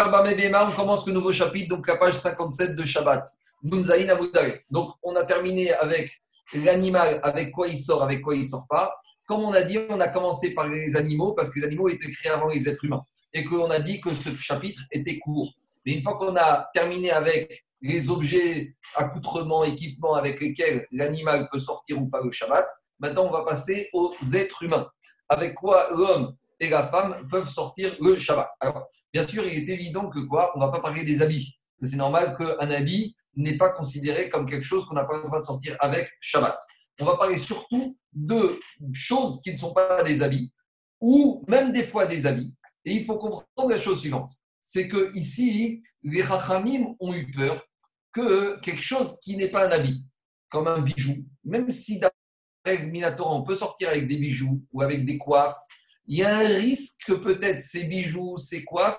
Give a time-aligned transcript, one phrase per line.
[0.00, 3.26] on commence le nouveau chapitre, donc la page 57 de Shabbat.
[3.62, 6.22] Donc, on a terminé avec
[6.54, 8.92] l'animal, avec quoi il sort, avec quoi il sort pas.
[9.26, 12.10] Comme on a dit, on a commencé par les animaux, parce que les animaux étaient
[12.10, 13.02] créés avant les êtres humains.
[13.32, 15.48] Et qu'on a dit que ce chapitre était court.
[15.86, 21.58] Mais une fois qu'on a terminé avec les objets, accoutrements, équipements avec lesquels l'animal peut
[21.58, 22.66] sortir ou pas le Shabbat,
[23.00, 24.88] maintenant on va passer aux êtres humains.
[25.28, 28.48] Avec quoi l'homme et la femme peuvent sortir le Shabbat.
[28.60, 30.52] Alors, bien sûr, il est évident que quoi?
[30.54, 31.54] On ne va pas parler des habits.
[31.82, 35.38] C'est normal qu'un habit n'est pas considéré comme quelque chose qu'on n'a pas le droit
[35.38, 36.56] de sortir avec Shabbat.
[37.00, 38.58] On va parler surtout de
[38.92, 40.52] choses qui ne sont pas des habits,
[41.00, 42.56] ou même des fois des habits.
[42.84, 44.30] Et il faut comprendre la chose suivante
[44.72, 47.62] c'est que ici, les Rachamim ont eu peur
[48.10, 50.02] que quelque chose qui n'est pas un habit,
[50.48, 55.04] comme un bijou, même si d'après Minatora, on peut sortir avec des bijoux ou avec
[55.04, 55.58] des coiffes,
[56.06, 58.98] il y a un risque que peut-être ces bijoux, ces coiffes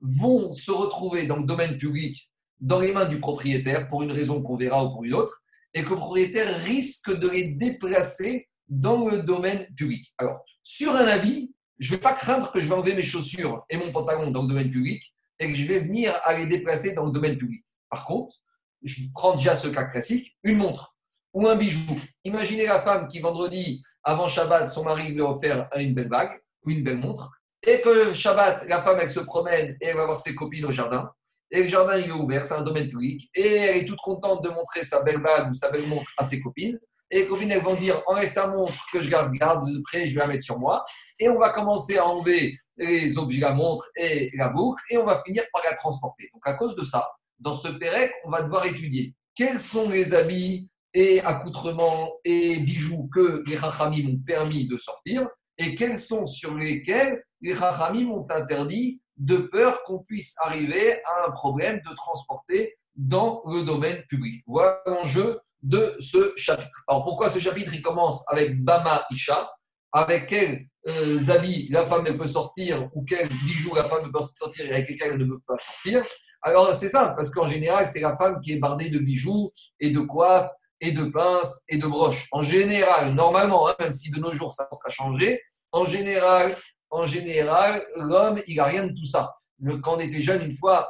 [0.00, 4.42] vont se retrouver dans le domaine public, dans les mains du propriétaire, pour une raison
[4.42, 9.08] qu'on verra ou pour une autre, et que le propriétaire risque de les déplacer dans
[9.08, 10.12] le domaine public.
[10.18, 13.64] Alors, sur un habit, je ne vais pas craindre que je vais enlever mes chaussures
[13.68, 16.94] et mon pantalon dans le domaine public et que je vais venir à les déplacer
[16.94, 17.64] dans le domaine public.
[17.90, 18.36] Par contre,
[18.82, 20.96] je prends déjà ce cas classique, une montre
[21.32, 21.80] ou un bijou.
[22.22, 26.40] Imaginez la femme qui, vendredi, avant Shabbat, son mari lui a offert une belle bague
[26.64, 27.30] ou une belle montre,
[27.66, 30.72] et que Shabbat, la femme, elle se promène et elle va voir ses copines au
[30.72, 31.10] jardin,
[31.50, 34.42] et le jardin, il est ouvert, c'est un domaine public, et elle est toute contente
[34.42, 36.78] de montrer sa belle bague ou sa belle montre à ses copines,
[37.10, 40.08] et les copines, elles vont dire enlève ta montre que je garde, garde de près,
[40.08, 40.82] je vais la mettre sur moi.
[41.20, 45.04] Et on va commencer à enlever les objets, la montre et la boucle, et on
[45.04, 46.28] va finir par la transporter.
[46.32, 47.06] Donc, à cause de ça,
[47.38, 53.08] dans ce Pérec, on va devoir étudier quels sont les habits et accoutrements et bijoux
[53.12, 58.26] que les Rachamim ont permis de sortir, et quels sont sur lesquels les Rachamim ont
[58.30, 64.42] interdit de peur qu'on puisse arriver à un problème de transporter dans le domaine public?
[64.46, 66.84] Voilà l'enjeu de ce chapitre.
[66.88, 69.50] Alors pourquoi ce chapitre il commence avec Bama Isha?
[69.92, 74.20] Avec quels euh, habits la femme elle peut sortir ou quels bijoux la femme peut
[74.22, 76.02] sortir et avec lesquels elle ne peut pas sortir?
[76.42, 79.90] Alors c'est ça, parce qu'en général c'est la femme qui est bardée de bijoux et
[79.90, 80.50] de coiffes
[80.84, 82.26] et de pinces et de broches.
[82.30, 85.40] En général, normalement, hein, même si de nos jours ça sera changé,
[85.72, 86.56] en général,
[86.90, 89.34] en général, l'homme il n'a rien de tout ça.
[89.82, 90.88] Quand on était jeune, une fois,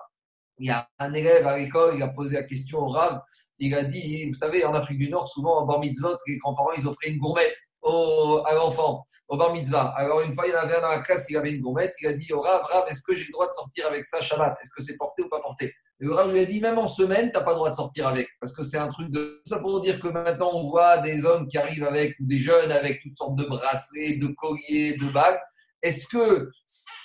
[0.59, 3.21] il y a un élève à l'école, il a posé la question au Rav,
[3.59, 6.73] il a dit, vous savez, en Afrique du Nord, souvent en bar mitzvah, les grands-parents,
[6.77, 9.95] ils offraient une gourmette au, à l'enfant, au bar mitzvah.
[9.97, 11.95] Alors une fois, il y en avait un dans la classe, il avait une gourmette,
[12.01, 14.21] il a dit au Rav, Rav, est-ce que j'ai le droit de sortir avec ça
[14.21, 14.57] Shabbat?
[14.61, 15.73] Est-ce que c'est porté ou pas porté?
[15.99, 18.09] Le Rav lui a dit, même en semaine, tu n'as pas le droit de sortir
[18.09, 19.41] avec, parce que c'est un truc de...
[19.47, 22.73] Ça pour dire que maintenant, on voit des hommes qui arrivent avec, ou des jeunes
[22.73, 25.39] avec toutes sortes de bracelets, de colliers, de bagues.
[25.83, 26.51] Est-ce que,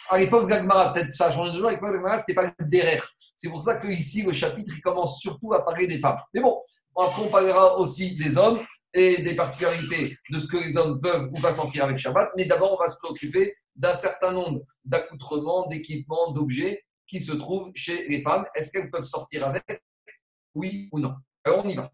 [0.09, 2.23] à l'époque de l'Agmara, peut-être ça a changé de jour, à l'époque de l'Agmara, ce
[2.27, 3.07] n'était pas derrière.
[3.35, 6.17] C'est pour ça que ici le chapitre il commence surtout à parler des femmes.
[6.33, 6.61] Mais bon,
[6.99, 8.59] après on parlera aussi des hommes
[8.93, 12.31] et des particularités de ce que les hommes peuvent ou pas sortir avec Shabbat.
[12.35, 17.71] Mais d'abord, on va se préoccuper d'un certain nombre d'accoutrements, d'équipements, d'objets qui se trouvent
[17.75, 18.45] chez les femmes.
[18.55, 19.65] Est-ce qu'elles peuvent sortir avec?
[20.53, 21.15] Oui ou non?
[21.43, 21.91] Alors on y va.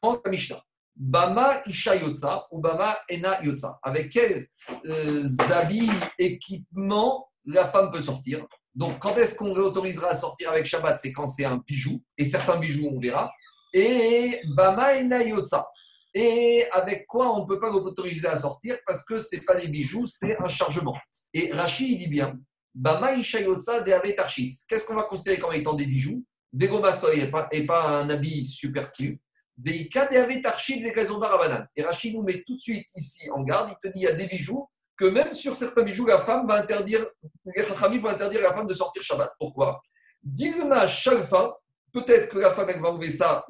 [0.00, 0.62] Commence la Mishnah.
[0.96, 3.78] Bama Isha Yotza ou Bama Ena Yotza.
[3.82, 4.48] Avec quels
[4.86, 8.46] euh, habits, équipements la femme peut sortir?
[8.74, 10.98] Donc, quand est-ce qu'on autorisera à sortir avec Shabbat?
[10.98, 13.30] C'est quand c'est un bijou, et certains bijoux, on verra.
[13.72, 15.66] Et Bama et Nayotsa.
[16.14, 18.78] Et avec quoi on ne peut pas l'autoriser à sortir?
[18.86, 20.96] Parce que ce n'est pas des bijoux, c'est un chargement.
[21.32, 22.38] Et Rachid dit bien
[24.18, 24.56] Archit.
[24.68, 26.24] Qu'est-ce qu'on va considérer comme étant des bijoux?
[26.52, 29.20] Vegomasoy et pas, et pas un habit superflu.
[29.56, 33.70] Veika Et Rachid nous met tout de suite ici en garde.
[33.70, 36.46] Il te dit il y a des bijoux que même sur certains bijoux, la femme
[36.46, 37.04] va interdire,
[37.44, 39.32] les vont interdire la femme de sortir Shabbat.
[39.38, 39.80] Pourquoi?
[40.22, 41.56] Dilma Shalfa,
[41.92, 43.44] peut-être que la femme, va enlever ça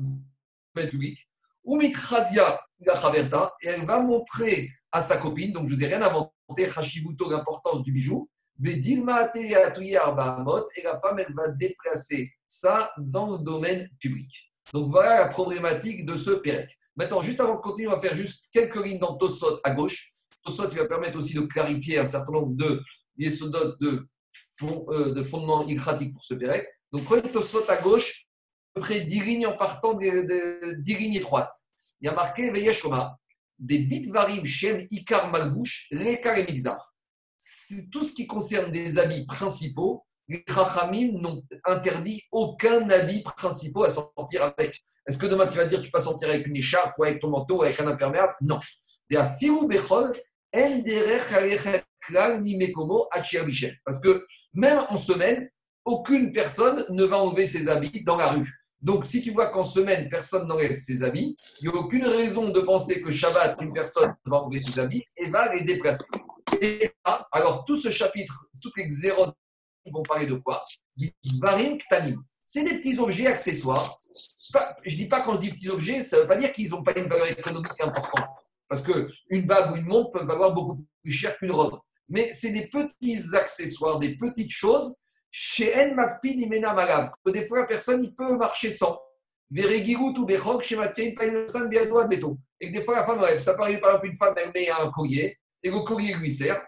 [0.89, 1.29] public,
[1.65, 6.03] ou Mikrazia et elle va montrer à sa copine, donc je ne vous ai rien
[6.03, 8.29] inventé, Hashivuto, l'importance du bijou,
[8.63, 9.53] et
[10.83, 14.51] la femme, elle va déplacer ça dans le domaine public.
[14.73, 16.71] Donc voilà la problématique de ce Pérec.
[16.97, 20.11] Maintenant, juste avant de continuer, on va faire juste quelques lignes dans Tosot à gauche.
[20.45, 22.83] Tosot va permettre aussi de clarifier un certain nombre de
[23.17, 24.07] yesodotes de,
[24.63, 26.67] euh, pour ce Pérec.
[26.93, 28.27] Donc, prenez Tosot à gauche,
[28.75, 31.53] à peu près 10 lignes en partant de, 10 lignes étroites.
[32.01, 33.17] Il y a marqué Veyeshoma,
[33.59, 36.90] des bitvarim shem ikar malbouche, lekar et mixar.
[37.91, 43.89] Tout ce qui concerne des habits principaux, les Chachamim n'ont interdit aucun habit principal à
[43.89, 44.79] sortir avec.
[45.07, 47.31] Est-ce que demain tu vas dire tu peux sortir avec une écharpe ou avec ton
[47.31, 48.35] manteau ou avec un imperméable?
[48.43, 48.59] Non.
[53.85, 55.49] Parce que même en semaine,
[55.85, 58.60] aucune personne ne va enlever ses habits dans la rue.
[58.83, 62.49] Donc, si tu vois qu'en semaine, personne n'enlève ses habits, il n'y a aucune raison
[62.49, 66.05] de penser que Shabbat, une personne va enlever ses habits et va les déplacer.
[66.61, 66.91] Et
[67.33, 69.37] alors, tout ce chapitre, toutes les xérotes
[69.93, 70.63] vont parler de quoi?
[71.41, 72.23] Varim Ktanim.
[72.45, 73.99] C'est des petits objets accessoires.
[74.85, 76.71] Je ne dis pas quand je dis petits objets, ça ne veut pas dire qu'ils
[76.71, 78.25] n'ont pas une valeur économique importante.
[78.69, 81.79] Parce qu'une bague ou une montre peuvent valoir beaucoup plus cher qu'une robe.
[82.09, 84.95] Mais c'est des petits accessoires, des petites choses
[85.31, 89.01] chez En Makpin Imena Malav, que des fois la personne il peut marcher sans.
[89.51, 92.39] Veregirut ou Bechok chez Mathieu Painosan Biadoa Béton.
[92.61, 93.41] Et que des fois la femme rêve.
[93.41, 96.65] Ça paraît par exemple une femme, elle met un collier et le collier lui sert.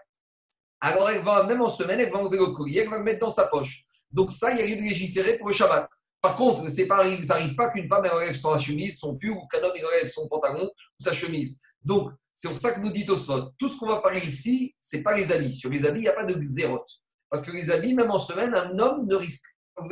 [0.81, 3.19] Alors elle va, même en semaine, elle va ouvrir le collier, elle va le mettre
[3.19, 3.85] dans sa poche.
[4.11, 5.89] Donc ça, il y a lieu de légiférer pour le Shabbat.
[6.21, 9.31] Par contre, c'est pas, ça n'arrive pas qu'une femme elle enlève sa chemise, son pull,
[9.31, 11.59] ou qu'un homme il enlève son pantalon ou sa chemise.
[11.83, 14.97] Donc, c'est pour ça que nous dit Tosfot, tout ce qu'on va parler ici, ce
[14.97, 15.53] n'est pas les habits.
[15.53, 16.87] Sur les habits, il n'y a pas de xérote.
[17.33, 19.83] Parce que les habits, même en semaine, un homme ne risque pas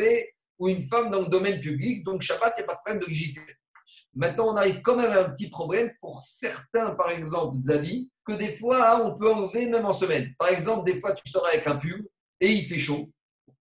[0.59, 3.01] ou une femme dans le domaine public, donc Shabbat, il n'y a pas de problème
[3.01, 3.55] de légiférer.
[4.13, 8.33] Maintenant, on arrive quand même à un petit problème pour certains, par exemple, habits, que
[8.33, 10.31] des fois, on peut enlever même en semaine.
[10.37, 12.07] Par exemple, des fois, tu sors avec un pull
[12.39, 13.09] et il fait chaud.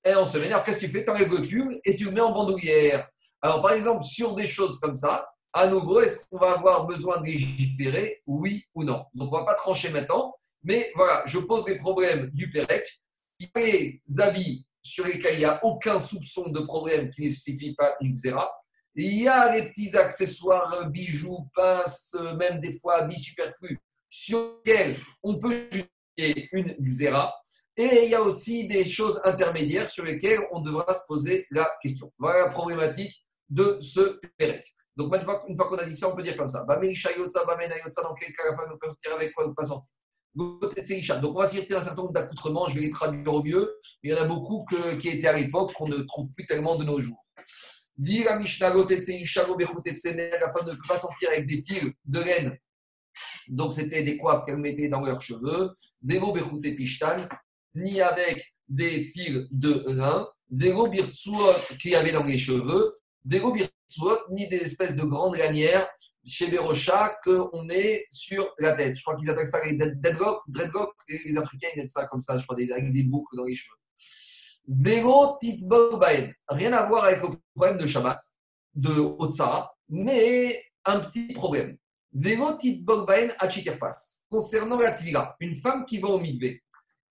[0.05, 1.03] Et en semaine, alors qu'est-ce que tu fais?
[1.03, 3.09] Tu enlèves le pull et tu le mets en bandoulière.
[3.41, 7.23] Alors, par exemple, sur des choses comme ça, à nouveau, est-ce qu'on va avoir besoin
[7.23, 8.21] de légiférer?
[8.27, 10.35] Oui ou non Donc, on ne va pas trancher maintenant.
[10.65, 12.87] Mais voilà, je pose les problèmes du PEREC.
[13.55, 17.95] Les habits sur lesquels il n'y a aucun soupçon de problème qui ne suffit pas
[18.01, 18.51] une xéra.
[18.95, 23.79] Il y a les petits accessoires, bijoux, pinces, même des fois habits superflus,
[24.09, 27.35] sur lesquels on peut justifier une xéra.
[27.77, 31.71] Et il y a aussi des choses intermédiaires sur lesquelles on devra se poser la
[31.81, 32.13] question.
[32.19, 34.67] Voilà la problématique de ce Pérec.
[34.97, 36.65] Donc, une fois, qu'on a dit ça, on peut dire comme ça.
[36.65, 39.91] Dans quel cas la sortir avec quoi pas sortir?
[40.35, 43.77] Donc, on va citer un certain nombre d'accoutrements, je vais les traduire au mieux.
[44.03, 44.65] Il y en a beaucoup
[45.01, 47.27] qui étaient à l'époque qu'on ne trouve plus tellement de nos jours.
[47.97, 52.57] Dire la Mishnah, la femme ne pas sortir avec des fils de laine.
[53.49, 55.75] Donc, c'était des coiffes qu'elle mettait dans leurs cheveux.
[56.03, 56.33] Vélo
[57.75, 60.29] ni avec des fils de lin.
[60.51, 62.99] Vélo birtsuot qu'il y avait dans les cheveux.
[63.25, 65.89] Vélo birtsuot, ni des espèces de grandes lanières
[66.25, 68.97] chez Berocha qu'on est sur la tête.
[68.97, 70.43] Je crois qu'ils appellent ça les dreadlocks.
[70.49, 73.55] dreadlock, les Africains ils mettent ça comme ça, je crois, avec des boucles dans les
[73.55, 73.77] cheveux.
[74.69, 76.33] Vélo titbobaen.
[76.49, 78.19] Rien à voir avec le problème de Shabbat,
[78.75, 81.77] de Otsara, mais un petit problème.
[82.13, 83.31] Vélo titbobaen
[83.79, 84.25] pass.
[84.31, 86.63] Concernant la tvila, une femme qui va au mikvé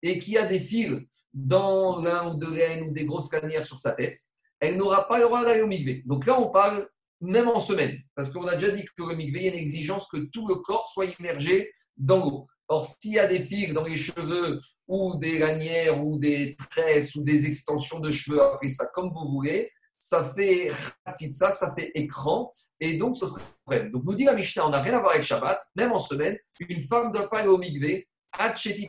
[0.01, 0.99] et qui a des fils
[1.33, 4.17] dans l'un ou deux laine ou des grosses canières sur sa tête,
[4.59, 6.03] elle n'aura pas le droit d'aller au mikvé.
[6.05, 6.87] Donc là, on parle
[7.21, 7.97] même en semaine.
[8.15, 10.47] Parce qu'on a déjà dit que le mikvé, il y a une exigence que tout
[10.47, 12.47] le corps soit immergé dans l'eau.
[12.67, 17.15] Or, s'il y a des fils dans les cheveux ou des lanières ou des tresses
[17.15, 20.71] ou des extensions de cheveux, appelez ça comme vous voulez, ça fait
[21.31, 23.91] ça, ça fait écran, et donc ce serait un problème.
[23.91, 26.37] Donc, nous dit la Mishnah, on n'a rien à voir avec Shabbat, même en semaine,
[26.69, 27.59] une femme ne doit pas aller au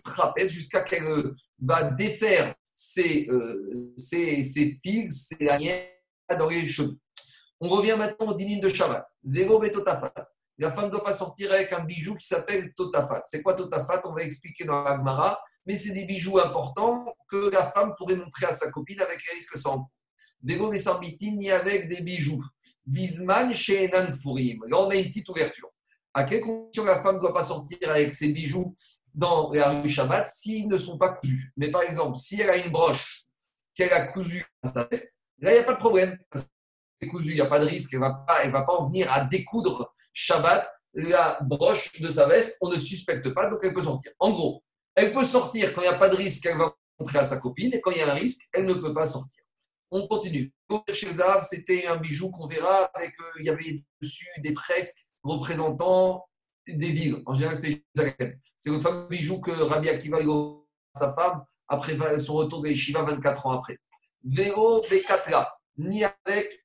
[0.04, 5.88] trapèze, jusqu'à qu'elle euh, va défaire ses, euh, ses, ses fils, ses lanières
[6.38, 6.96] dans les cheveux.
[7.60, 9.06] On revient maintenant au dinim de Shabbat.
[9.72, 10.12] Totafat.
[10.58, 13.22] La femme ne doit pas sortir avec un bijou qui s'appelle Totafat.
[13.26, 14.00] C'est quoi Totafat?
[14.04, 15.38] On va expliquer dans l'Agmara.
[15.66, 19.34] Mais c'est des bijoux importants que la femme pourrait montrer à sa copine avec les
[19.34, 19.90] risques sans.
[20.42, 22.42] Vélo ni avec des bijoux.
[22.86, 23.90] Bisman chez
[24.22, 24.64] Furim.
[24.66, 25.68] Là, on a une petite ouverture.
[26.14, 28.74] À quelle condition la femme ne doit pas sortir avec ses bijoux
[29.14, 31.52] dans la rue Shabbat s'ils ne sont pas cousus?
[31.58, 33.26] Mais par exemple, si elle a une broche
[33.74, 36.18] qu'elle a cousue à sa veste, là, il n'y a pas de problème
[37.08, 39.10] cousu, il n'y a pas de risque, elle ne va, pas, va pas en venir
[39.12, 43.82] à découdre Shabbat la broche de sa veste, on ne suspecte pas, donc elle peut
[43.82, 44.12] sortir.
[44.18, 44.62] En gros,
[44.94, 47.38] elle peut sortir quand il n'y a pas de risque, elle va montrer à sa
[47.38, 49.42] copine, et quand il y a un risque, elle ne peut pas sortir.
[49.90, 50.52] On continue.
[50.92, 55.08] Chez Zahav, c'était un bijou qu'on verra avec, euh, il y avait dessus des fresques
[55.22, 56.24] représentant
[56.66, 57.22] des villes.
[57.26, 57.82] En général, c'était
[58.56, 63.02] C'est le fameux bijou que Rabbi Akiva a sa femme après son retour de Shiva
[63.02, 63.78] 24 ans après.
[64.24, 66.64] Véro Bekatra, ni avec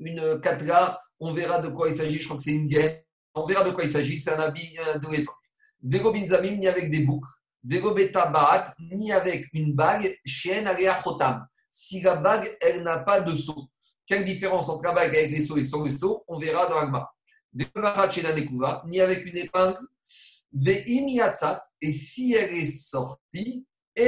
[0.00, 2.18] une katra, on verra de quoi il s'agit.
[2.18, 3.00] Je crois que c'est une gaine.
[3.34, 4.18] On verra de quoi il s'agit.
[4.18, 5.36] C'est un habit de l'époque.
[5.82, 7.28] Vego binzamim, ni avec des boucles.
[7.62, 10.18] Vego beta ni avec une bague.
[10.24, 11.46] Chien alea chotam.
[11.70, 13.68] Si la bague, elle n'a pas de seau.
[14.06, 16.24] Quelle différence entre la bague avec les seaux et sans les seaux?
[16.26, 17.08] On verra dans l'agma.
[18.86, 19.78] ni avec une épingle.
[21.82, 23.66] Et si elle est sortie,
[23.96, 24.02] si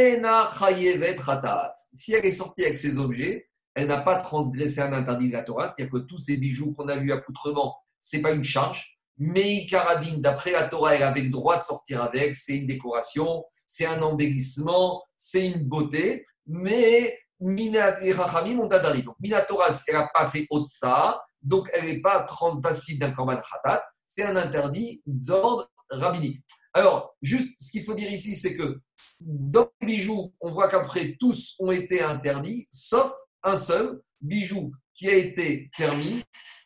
[2.14, 5.69] elle est sortie avec ses objets, elle n'a pas transgressé un interdit de la Torah,
[5.69, 8.99] c'est-à-dire que tous ces bijoux qu'on a vus accoutrement, ce n'est pas une charge.
[9.19, 13.45] Mais Karadine, d'après la Torah, elle avait le droit de sortir avec, c'est une décoration,
[13.67, 19.02] c'est un embellissement, c'est une beauté, mais Mina et Rachamim ont interdit.
[19.02, 23.85] Donc, Minatora, elle n'a pas fait Otsa, donc elle n'est pas transpassible d'un Korban Khatat,
[24.07, 26.43] c'est un interdit d'ordre rabbinique.
[26.75, 28.81] Alors, juste ce qu'il faut dire ici, c'est que
[29.21, 35.08] dans les bijoux, on voit qu'après, tous ont été interdits, sauf un seul bijou qui
[35.08, 36.22] a été permis.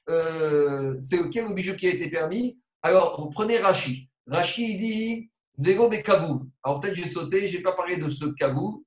[0.08, 4.08] Euh, c'est lequel le bijou qui a été permis Alors, prenez Rachi.
[4.26, 6.48] Rachi dit Vélo kavou.
[6.62, 8.84] Alors, peut-être j'ai sauté, je n'ai pas parlé de ce kavou.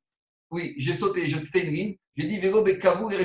[0.52, 1.98] Oui, j'ai sauté, j'ai sauté une ligne.
[2.16, 3.18] J'ai dit Vélo kavou et.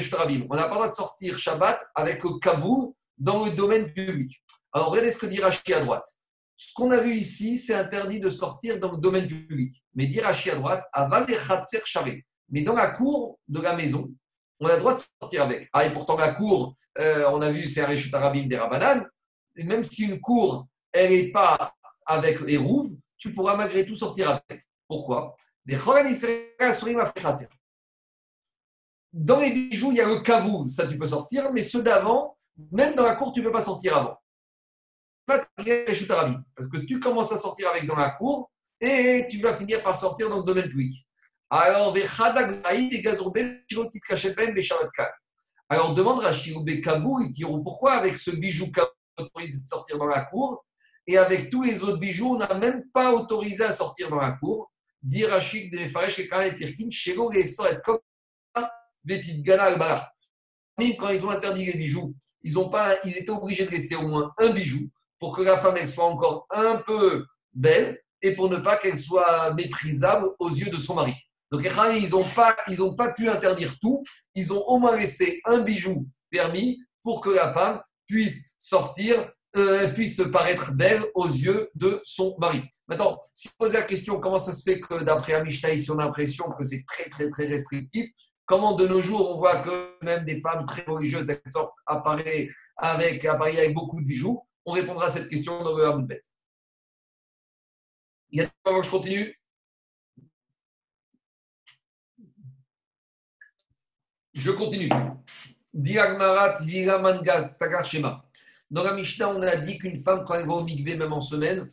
[0.51, 4.43] On n'a pas le droit de sortir Shabbat avec le kavou dans le domaine public.
[4.73, 6.07] Alors, regardez ce que dit Rachi à droite.
[6.57, 9.83] Ce qu'on a vu ici, c'est interdit de sortir dans le domaine public.
[9.95, 10.85] Mais dit Rachi à droite,
[12.49, 14.13] Mais dans la cour de la maison,
[14.61, 15.69] on a le droit de sortir avec.
[15.73, 19.07] Ah, et pourtant, la cour, euh, on a vu, c'est un Réchut Arabim des Rabanan.
[19.57, 21.75] Et même si une cour, elle n'est pas
[22.07, 24.65] avec les rouves, tu pourras malgré tout sortir avec.
[24.87, 25.35] Pourquoi?
[29.13, 32.37] Dans les bijoux, il y a le kavou, ça tu peux sortir, mais ceux d'avant,
[32.73, 34.19] même dans la cour, tu ne peux pas sortir avant.
[35.27, 39.83] Pas parce que tu commences à sortir avec dans la cour et tu vas finir
[39.83, 41.07] par sortir dans le domaine public.
[41.51, 41.95] Alors,
[45.69, 48.71] alors demande Rashi Kabou, ils diront pourquoi avec ce bijou
[49.19, 50.65] on autorise de sortir dans la cour
[51.07, 54.33] et avec tous les autres bijoux on n'a même pas autorisé à sortir dans la
[54.33, 54.73] cour?
[55.03, 57.99] Dit Rachid de Mefaresh et Karen Pirkin, Shego et être comme
[59.05, 59.77] Gana
[60.79, 63.97] Même quand ils ont interdit les bijoux, ils, ont pas, ils étaient obligés de laisser
[63.97, 68.49] au moins un bijou pour que la femme soit encore un peu belle et pour
[68.49, 71.15] ne pas qu'elle soit méprisable aux yeux de son mari.
[71.55, 72.57] Donc les ils n'ont pas,
[72.97, 74.03] pas pu interdire tout,
[74.35, 79.93] ils ont au moins laissé un bijou permis pour que la femme puisse sortir, euh,
[79.93, 82.63] puisse paraître belle aux yeux de son mari.
[82.89, 85.99] Maintenant, si vous posez la question comment ça se fait que d'après Amishna, ici on
[85.99, 88.11] a l'impression que c'est très très très restrictif,
[88.47, 92.51] comment de nos jours on voit que même des femmes très religieuses elles sortent avec,
[93.25, 96.27] avec beaucoup de bijoux, on répondra à cette question dans le bête.
[98.31, 99.39] Il y a des je continue?
[104.35, 104.89] Je continue.
[108.71, 111.21] Dans la Mishnah, on a dit qu'une femme, quand elle va au mikvé, même en
[111.21, 111.71] semaine,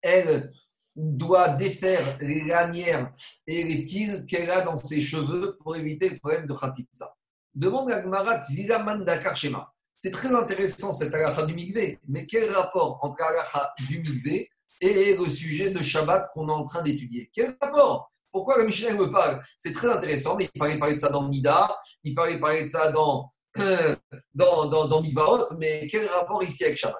[0.00, 0.52] elle
[0.96, 3.12] doit défaire les lanières
[3.46, 7.14] et les fils qu'elle a dans ses cheveux pour éviter le problème de Khatitsa.
[7.54, 9.72] Demande à Gmarat Vigaman Dakar Shema.
[9.96, 14.50] C'est très intéressant cette halakha du mikvé, mais quel rapport entre halakha du mikvé
[14.80, 17.30] et le sujet de Shabbat qu'on est en train d'étudier?
[17.32, 18.10] Quel rapport?
[18.34, 19.40] Pourquoi la Mishnah me parle?
[19.56, 21.72] C'est très intéressant, mais il fallait parler de ça dans Nida,
[22.02, 23.30] il fallait parler de ça dans,
[24.34, 26.96] dans, dans, dans Mivaot, mais quel rapport ici avec Shabbat?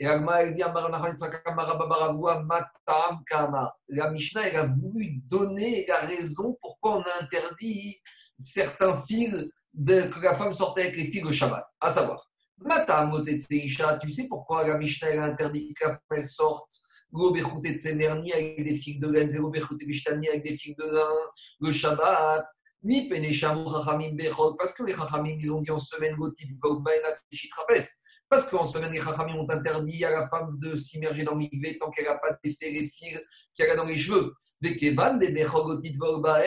[0.00, 0.18] Et la
[4.10, 7.96] Mishnah a voulu donner la raison pourquoi on a interdit
[8.36, 9.52] certains fils
[9.86, 11.64] que la femme sortait avec les fils au Shabbat.
[11.80, 12.26] À savoir,
[14.00, 16.82] tu sais pourquoi la Mishnah a interdit que la femme sorte
[17.14, 21.14] L'obéchouté de Semerni avec des figues de laine, l'obéchouté Bishtani avec des figues de lin,
[21.60, 22.44] le Shabbat.
[22.84, 27.14] Ni Penechamou Chachamim Bechot, parce que les Chachamim, ils ont dit en semaine, Gotif Vaubbainat
[27.50, 27.82] Trapes.
[28.28, 31.90] Parce qu'en semaine, les Chachamim ont interdit à la femme de s'immerger dans l'IV tant
[31.90, 33.18] qu'elle n'a pas défait les fils
[33.56, 34.34] qu'elle a dans les cheveux.
[34.60, 36.42] Des Kevan, des Bechot, Gotif Vaubbain.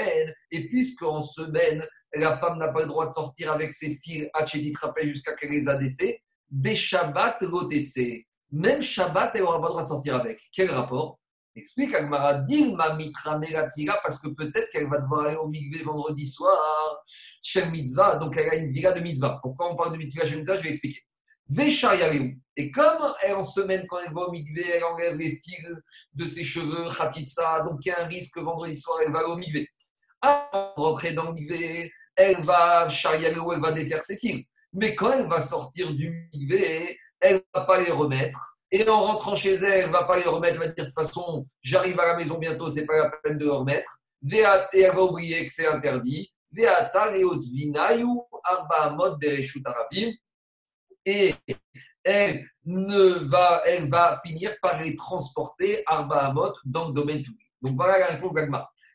[0.51, 1.83] Et puisqu'en semaine,
[2.13, 5.51] la femme n'a pas le droit de sortir avec ses fils à Trapes jusqu'à qu'elle
[5.51, 6.21] les a défaits,
[6.51, 8.26] Beshabbat Gotetse.
[8.51, 10.39] Même Shabbat, elle n'aura pas le droit de sortir avec.
[10.53, 11.19] Quel rapport?
[11.55, 12.43] Explique Agmara,
[12.75, 17.01] ma Mitra Megatira, parce que peut-être qu'elle va devoir aller au mikvé vendredi soir,
[17.41, 19.39] chez mitzvah, donc elle a une villa de mitzvah.
[19.41, 20.57] Pourquoi on parle de mitzvah chez mitzvah?
[20.57, 21.01] Je vais expliquer.
[21.49, 21.95] Vesha
[22.57, 25.67] Et comme elle, en semaine, quand elle va au mikvé, elle enlève les fils
[26.13, 29.27] de ses cheveux, khatitsa, donc il y a un risque que vendredi soir, elle va
[29.27, 29.67] au mikvé.
[30.21, 34.45] Avant de rentrer dans le mikvé, elle va ou elle va défaire ses fils.
[34.73, 38.57] Mais quand elle va sortir du mikvé, elle ne va pas les remettre.
[38.69, 40.55] Et en rentrant chez elle, elle ne va pas les remettre.
[40.55, 43.37] Elle va dire de toute façon, j'arrive à la maison bientôt, c'est pas la peine
[43.37, 43.99] de les remettre.
[44.73, 46.31] Et elle va oublier que c'est interdit.
[51.05, 51.33] Et
[52.03, 57.47] elle, ne va, elle va finir par les transporter Arba Amot dans le domaine public.
[57.61, 58.33] Donc voilà la réponse.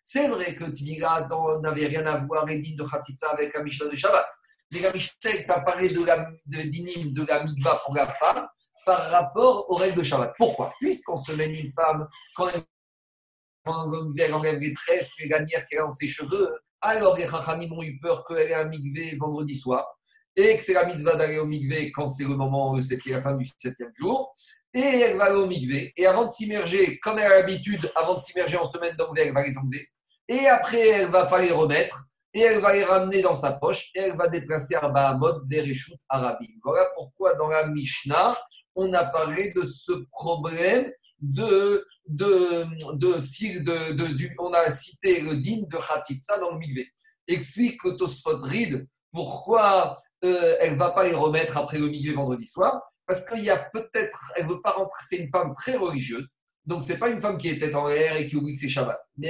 [0.03, 1.29] C'est vrai que Tvira
[1.63, 4.27] n'avait rien à voir, les de Khatitsa, avec la Mishnah de Shabbat.
[4.73, 8.47] Mishnah t'a parlé de la de, de la mikva pour la femme
[8.85, 10.35] par rapport aux règles de Shabbat.
[10.37, 10.73] Pourquoi?
[10.81, 16.09] Puisqu'on se mène une femme, quand elle, enlève les tresses, les qu'elle a dans ses
[16.09, 16.51] cheveux,
[16.81, 19.87] alors les Chachamim ont eu peur qu'elle ait un mikvé vendredi soir
[20.35, 23.37] et que c'est la mitzvah d'aller au mikvé quand c'est le moment, c'est la fin
[23.37, 24.33] du septième jour.
[24.75, 25.93] Et elle va aller au mikvé.
[25.97, 29.35] Et avant de s'immerger, comme elle a l'habitude, avant de s'immerger en semaine d'anglais, elle
[29.35, 29.87] va les enlever.
[30.29, 32.07] Et après, elle ne va pas les remettre.
[32.35, 35.61] Et elle va les ramener dans sa poche et elle va déplacer à Bahamot des
[35.61, 36.49] Réchoutes Arabim.
[36.63, 38.35] Voilà pourquoi dans la Mishnah,
[38.75, 45.21] on a parlé de ce problème de, de, de fil, de, de, on a cité
[45.21, 46.89] le din de Khatitsa dans le Mikvé.
[47.29, 52.47] Explique Tosfot Rid pourquoi euh, elle ne va pas les remettre après le Mikvé vendredi
[52.47, 52.81] soir.
[53.07, 56.27] Parce qu'il y a peut-être, elle veut pas rentrer, c'est une femme très religieuse.
[56.65, 58.61] Donc, ce n'est pas une femme qui est tête en l'air et qui oublie que
[58.61, 58.99] c'est Shabbat.
[59.17, 59.29] Mais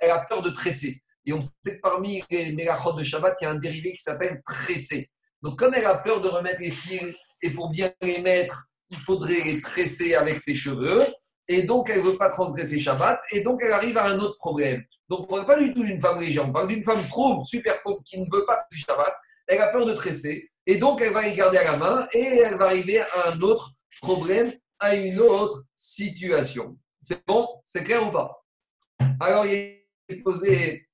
[0.00, 1.00] elle a, peur de tresser.
[1.26, 4.00] Et on sait que parmi les mégachot de Shabbat, il y a un dérivé qui
[4.00, 5.08] s'appelle tresser.
[5.42, 8.96] Donc, comme elle a peur de remettre les fils et pour bien les mettre, il
[8.96, 11.02] faudrait les tresser avec ses cheveux.
[11.48, 13.20] Et donc, elle ne veut pas transgresser Shabbat.
[13.32, 14.82] Et donc, elle arrive à un autre problème.
[15.08, 16.46] Donc, on ne parle pas du tout d'une femme légère.
[16.46, 19.14] On parle d'une femme trop, super trop, qui ne veut pas tresser Shabbat.
[19.48, 20.50] Elle a peur de tresser.
[20.64, 22.08] Et donc, elle va les garder à la main.
[22.12, 26.76] Et elle va arriver à un autre problème, à une autre situation.
[27.00, 27.48] C'est bon?
[27.66, 28.44] C'est clair ou pas?
[29.20, 29.52] Alors, il
[30.08, 30.85] est posé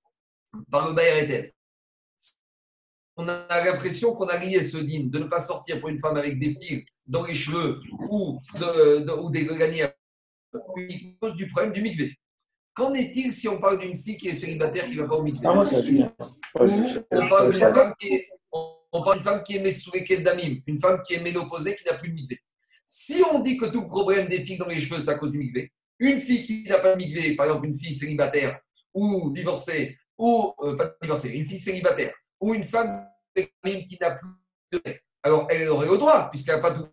[0.71, 1.53] par le Bayer
[3.17, 6.17] On a l'impression qu'on a lié ce din de ne pas sortir pour une femme
[6.17, 7.81] avec des fils dans les cheveux
[8.11, 9.89] ou, de, ou des gagnants
[11.21, 12.15] cause du problème du mikvé.
[12.75, 15.23] Qu'en est-il si on parle d'une fille qui est célibataire qui ne va pas au
[15.23, 15.41] mikvé?
[15.45, 15.79] Ah, moi, ça
[17.11, 21.01] On parle d'une femme qui est, on parle d'une femme qui est damim, une femme
[21.07, 22.39] qui est ménopausée, qui n'a plus de mikvé.
[22.87, 25.33] Si on dit que tout le problème des filles dans les cheveux, c'est à cause
[25.33, 28.61] du mikvé, une fille qui n'a pas de mikvé, par exemple une fille célibataire
[28.95, 34.29] ou divorcée, ou euh, pas divorcée, une fille célibataire, ou une femme qui n'a plus
[34.71, 34.81] de
[35.25, 36.89] alors elle aurait le droit, puisqu'elle n'a pas tout.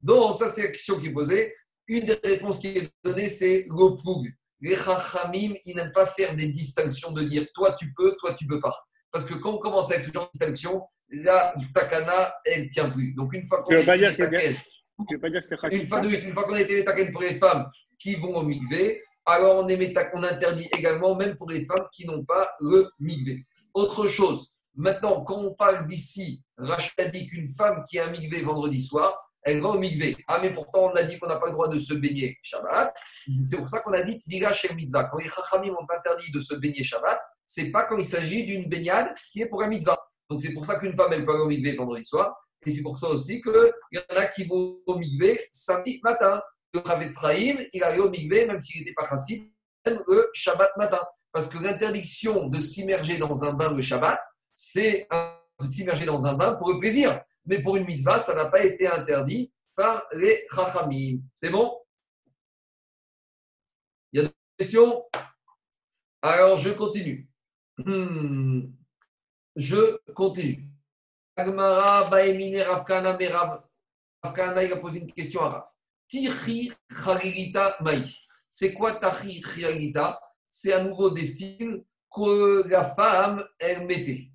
[0.00, 1.54] Donc, ça, c'est la question qui est posée.
[1.86, 4.32] Une des réponses qui est donnée, c'est l'oploug.
[4.60, 8.46] Les chachamim, ils n'aiment pas faire des distinctions de dire toi tu peux, toi tu
[8.46, 8.74] peux pas.
[9.10, 12.88] Parce que quand on commence avec ce genre de distinction, la takana, elle ne tient
[12.88, 13.12] plus.
[13.12, 14.54] Donc une fois qu'on est taken,
[15.86, 19.64] fois, une fois qu'on a été taken pour les femmes qui vont au migvé, alors
[19.64, 23.44] on, est on interdit également même pour les femmes qui n'ont pas le migvé.
[23.74, 28.42] Autre chose, maintenant, quand on parle d'ici, Rachel dit qu'une femme qui a un migvé
[28.42, 30.16] vendredi soir, elle va au mikvé.
[30.28, 32.94] Ah, mais pourtant, on a dit qu'on n'a pas le droit de se baigner Shabbat.
[33.48, 35.04] C'est pour ça qu'on a dit Tviga Shem Mitzvah.
[35.04, 38.68] Quand les Chachamim ont interdit de se baigner Shabbat, c'est pas quand il s'agit d'une
[38.68, 39.98] baignade qui est pour un mitzvah.
[40.30, 42.34] Donc, c'est pour ça qu'une femme, elle peut aller au mikvé vendredi soir.
[42.64, 46.40] Et c'est pour ça aussi qu'il y en a qui vont au mikvé samedi matin.
[46.74, 49.50] Le Chavetz Raïm, il allait au mikvé, même s'il n'était pas facile,
[49.84, 51.04] le Shabbat matin.
[51.32, 54.20] Parce que l'interdiction de s'immerger dans un bain le Shabbat,
[54.54, 58.46] c'est de s'immerger dans un bain pour le plaisir mais pour une mitzvah, ça n'a
[58.46, 61.20] pas été interdit par les chachamim.
[61.34, 61.78] C'est bon?
[64.12, 65.04] Il y a des questions?
[66.20, 67.28] Alors, je continue.
[67.78, 68.72] Hmm.
[69.56, 70.68] Je continue.
[71.36, 73.64] Agmara, Baemine, Ravkana, Merav.
[74.22, 75.68] Ravkana, il a posé une question à Rav.
[76.12, 78.04] Tichi Khalilita Maï.
[78.46, 80.20] C'est quoi Tachi Khalilita
[80.50, 81.80] C'est à nouveau des fils
[82.14, 84.28] que la femme, elle mettait.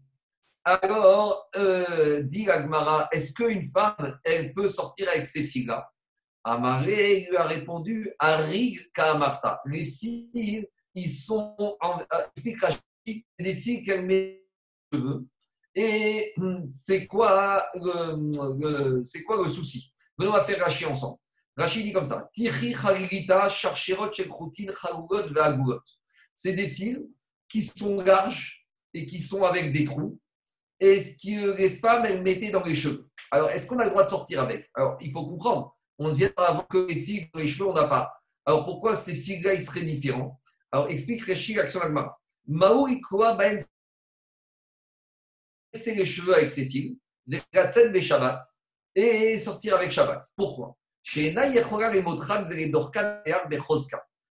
[0.63, 5.87] Alors, euh, dit Agmara, est-ce qu'une femme, elle peut sortir avec ses filles-là?
[6.43, 9.61] Amaré lui a répondu, Arig Kaamarta.
[9.65, 14.47] Les filles, ils sont, en, euh, des filles qu'elle met
[14.91, 15.27] cheveux.
[15.75, 19.93] Et hum, c'est quoi, le, quoi le souci?
[20.17, 21.19] Venons à faire Rachi ensemble.
[21.57, 25.81] Rachi dit comme ça Tiri Khalilita, Charcherot, Chekroutin, Chalougot,
[26.35, 26.99] C'est des fils
[27.49, 30.19] qui sont larges et qui sont avec des trous
[30.79, 33.09] et ce que les femmes, elles mettaient dans les cheveux.
[33.31, 34.69] Alors, est-ce qu'on a le droit de sortir avec?
[34.73, 35.75] Alors, il faut comprendre.
[35.97, 38.13] On vient avant que les filles dans les cheveux, on n'a pas.
[38.45, 40.39] Alors, pourquoi ces filles-là, ils seraient différents?
[40.71, 42.19] Alors, explique Réchi l'action d'Agmara.
[42.45, 43.63] Maourikoa ben
[45.73, 47.41] les cheveux avec ses filles, les
[47.91, 48.41] des Shabbat,
[48.95, 50.25] et sortir avec Shabbat.
[50.35, 50.75] Pourquoi?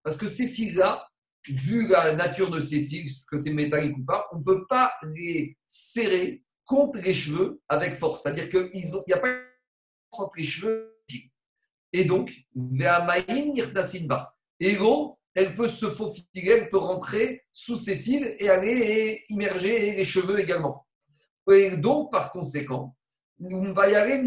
[0.02, 1.06] Parce que ces filles-là,
[1.48, 4.92] vu la nature de ces fils, que c'est métallique ou pas, on ne peut pas
[5.14, 8.22] les serrer contre les cheveux avec force.
[8.22, 9.46] C'est-à-dire qu'il n'y a pas de
[10.18, 10.96] entre les cheveux
[11.92, 12.30] et donc,
[14.60, 19.92] et gros, elle peut se faufiler, elle peut rentrer sous ses fils et aller immerger
[19.92, 20.86] les cheveux également.
[21.50, 22.96] Et donc, par conséquent,
[23.38, 24.18] nous va y aller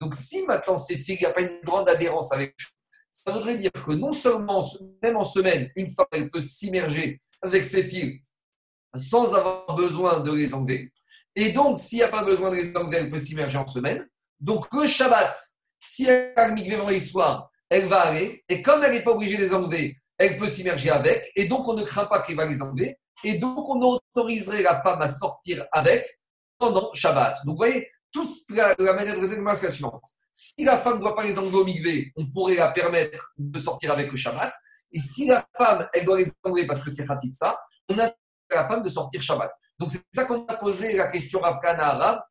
[0.00, 2.54] donc, si maintenant ces filles, a pas une grande adhérence avec
[3.10, 4.64] ça voudrait dire que non seulement,
[5.02, 8.22] même en semaine, une femme, elle peut s'immerger avec ses filles
[8.96, 10.92] sans avoir besoin de les enlever.
[11.34, 14.06] Et donc, s'il n'y a pas besoin de les enlever, elle peut s'immerger en semaine.
[14.40, 15.36] Donc, le Shabbat,
[15.80, 18.44] si elle a le soir, elle va aller.
[18.48, 21.30] Et comme elle n'est pas obligée de les enlever, elle peut s'immerger avec.
[21.34, 22.98] Et donc, on ne craint pas qu'elle va les enlever.
[23.24, 26.06] Et donc, on autoriserait la femme à sortir avec
[26.58, 27.44] pendant Shabbat.
[27.44, 30.04] Donc, vous voyez, toute la, manière de raisonner c'est la suivante.
[30.32, 33.92] Si la femme ne doit pas les enlever au on pourrait la permettre de sortir
[33.92, 34.52] avec le Shabbat.
[34.92, 38.10] Et si la femme, elle doit les enlever parce que c'est ça, on a
[38.50, 39.50] la femme de sortir Shabbat.
[39.78, 42.22] Donc c'est ça qu'on a posé la question Rafkana arabe,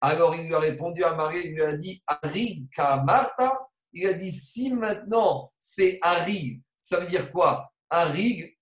[0.00, 2.66] Alors il lui a répondu à Marie, il lui a dit Ari
[3.04, 3.58] Marta.
[3.92, 7.70] Il a dit si maintenant c'est Ari, ça veut dire quoi?
[7.90, 8.56] Arig,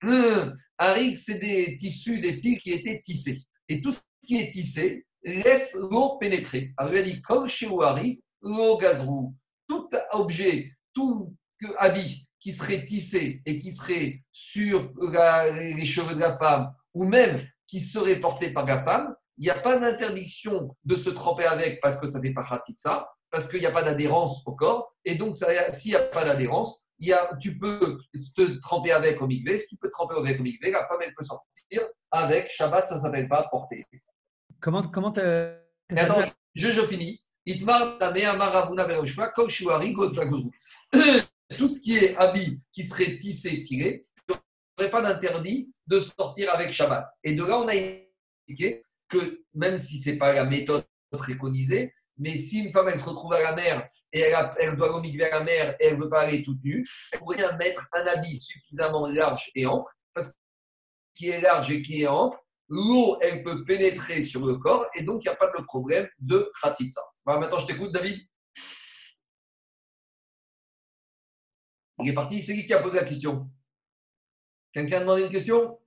[0.78, 3.42] Arig c'est des tissus, des fils qui étaient tissés.
[3.68, 6.72] Et tout ce qui est tissé laisse l'eau pénétrer.
[6.76, 9.34] Alors il a dit comme chez Arig, l'eau gazrou.
[9.68, 11.34] Tout objet, tout
[11.78, 14.92] habit qui serait tissé et qui serait sur
[15.54, 19.50] les cheveux de la femme, ou même qui serait porté par la femme, il n'y
[19.50, 23.60] a pas d'interdiction de se tremper avec parce que ça fait pas ça, parce qu'il
[23.60, 24.94] n'y a pas d'adhérence au corps.
[25.04, 27.98] Et donc, s'il n'y a pas d'adhérence, il y a, tu peux
[28.36, 29.58] te tremper avec au migvé.
[29.58, 32.86] Si tu peux te tremper avec au migvé, la femme, elle peut sortir avec Shabbat,
[32.86, 33.84] ça ne s'appelle pas porter.
[34.60, 35.12] Comment Comment
[35.96, 36.22] Attends,
[36.54, 37.22] je, je finis.
[41.56, 44.36] Tout ce qui est habit qui serait tissé, filé, il n'y
[44.80, 47.06] aurait pas d'interdit de sortir avec Shabbat.
[47.24, 51.94] Et de là, on a expliqué que même si ce n'est pas la méthode préconisée,
[52.18, 55.38] mais si une femme elle se retrouve à la mer et elle, doit aller vers
[55.38, 58.36] la mer et elle ne veut pas aller toute nue, elle pourrait mettre un habit
[58.36, 60.34] suffisamment large et ample, parce
[61.14, 65.02] qui est large et qui est ample, l'eau elle peut pénétrer sur le corps et
[65.02, 67.00] donc il n'y a pas de problème de khatitsa.
[67.24, 68.20] Voilà, maintenant je t'écoute David.
[72.00, 73.50] Il est parti, c'est qui qui a posé la question?
[74.72, 75.80] Quelqu'un a demandé une question?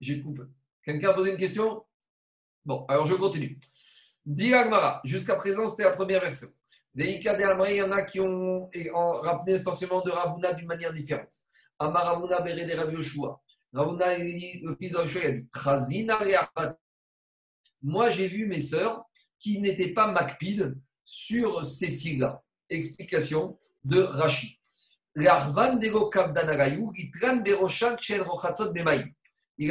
[0.00, 0.42] J'ai coupé.
[0.82, 1.84] Quelqu'un a posé une question?
[2.64, 3.58] Bon, alors je continue.
[4.26, 6.48] Agmara, jusqu'à présent, c'était la première version.
[6.94, 8.68] Des il y en a qui ont
[9.22, 11.32] rappelé essentiellement de Ravuna d'une manière différente.
[11.78, 13.40] Amaravuna Bere de Rav Yoshua.
[13.72, 14.96] Ravuna, le fils de
[15.52, 16.34] Rav il a dit
[17.80, 19.04] Moi, j'ai vu mes sœurs
[19.38, 22.42] qui n'étaient pas macpides sur ces filles-là.
[22.68, 24.60] Explication de Rashi.
[25.14, 25.28] Il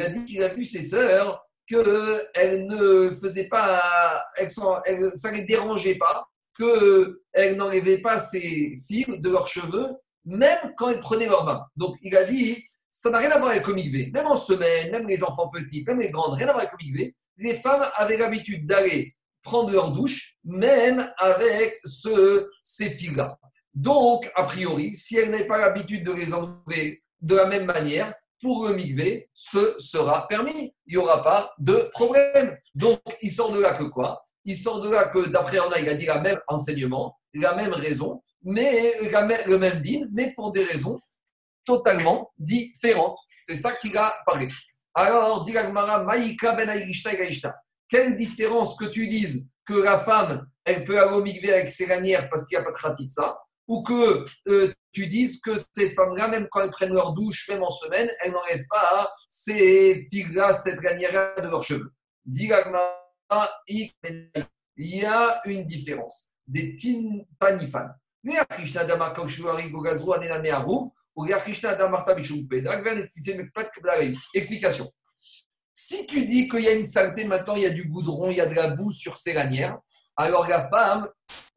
[0.02, 4.76] a dit qu'il a vu ses sœurs qu'elles ne faisaient pas, elles sont,
[5.14, 9.88] ça ne les dérangeait pas, qu'elles n'enlevaient pas ces fils de leurs cheveux,
[10.24, 11.64] même quand elles prenaient leur bain.
[11.76, 14.12] Donc il a dit, ça n'a rien à voir avec le.
[14.12, 17.10] Même en semaine, même les enfants petits, même les grandes, rien à voir avec le.
[17.38, 23.38] Les femmes avaient l'habitude d'aller prendre leur douche, même avec ce, ces fils-là.
[23.74, 28.14] Donc, a priori, si elles n'avaient pas l'habitude de les enlever de la même manière,
[28.42, 30.74] pour le migvé, ce sera permis.
[30.86, 32.56] Il n'y aura pas de problème.
[32.74, 34.22] Donc, il sort de là que quoi?
[34.44, 37.72] Il sort de là que, d'après Anna, il a dit la même enseignement, la même
[37.72, 40.98] raison, mais le même dîne, mais pour des raisons
[41.64, 43.16] totalement différentes.
[43.44, 44.48] C'est ça qu'il a parlé.
[44.94, 46.82] Alors, dit Maïka ben
[47.88, 51.86] Quelle différence que tu dises que la femme, elle peut aller au migvé avec ses
[51.86, 55.94] lanières parce qu'il n'y a pas de ça ou que euh, tu dises que ces
[55.94, 60.52] femmes-là, même quand elles prennent leur douche, même en semaine, elles n'enlèvent pas ces filles-là,
[60.52, 61.92] cette lanière de leurs cheveux.
[62.26, 63.90] Il
[64.76, 66.34] y a une différence.
[66.46, 67.88] Des tinpanifan.
[74.34, 74.92] Explication.
[75.74, 78.36] Si tu dis qu'il y a une saleté, maintenant il y a du goudron, il
[78.36, 79.78] y a de la boue sur ces lanières,
[80.16, 81.08] alors la femme,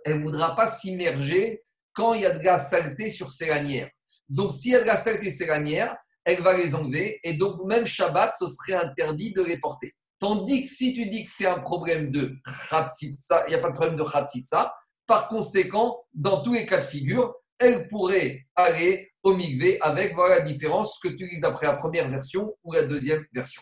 [0.06, 1.64] elle ne voudra pas s'immerger
[1.96, 3.90] quand il y a de la saleté sur ses lanières.
[4.30, 7.20] Donc, s'il y a de la saleté sur ses lanières, elle va les enlever.
[7.24, 9.94] Et donc, même Shabbat, ce serait interdit de les porter.
[10.20, 12.36] Tandis que si tu dis que c'est un problème de
[12.70, 14.74] khatsitsa, il n'y a pas de problème de khatsitsa,
[15.08, 20.40] par conséquent, dans tous les cas de figure, elle pourrait aller au migvé avec, voilà
[20.40, 23.62] la différence que tu lises d'après la première version ou la deuxième version.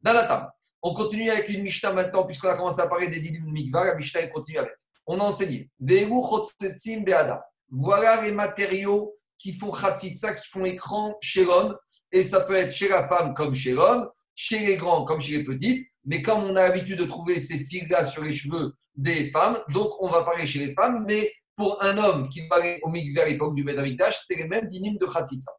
[0.00, 0.48] Dans la table,
[0.82, 3.94] on continue avec une Mishnah maintenant, puisqu'on a commencé à parler des dinim mikva, la
[3.94, 4.74] Mishnah continue avec.
[5.06, 5.70] On a enseigné.
[5.78, 7.44] Beada.
[7.72, 11.76] Voilà les matériaux qui font khatitsa, qui font écran chez l'homme.
[12.12, 15.38] Et ça peut être chez la femme comme chez l'homme, chez les grands comme chez
[15.38, 15.80] les petites.
[16.04, 19.90] Mais comme on a l'habitude de trouver ces fils-là sur les cheveux des femmes, donc
[20.00, 21.04] on va parler chez les femmes.
[21.08, 24.68] Mais pour un homme qui parlait au Mikvé à l'époque du Bedamikdash, c'était les mêmes
[24.68, 25.52] dynimes de khatitsa.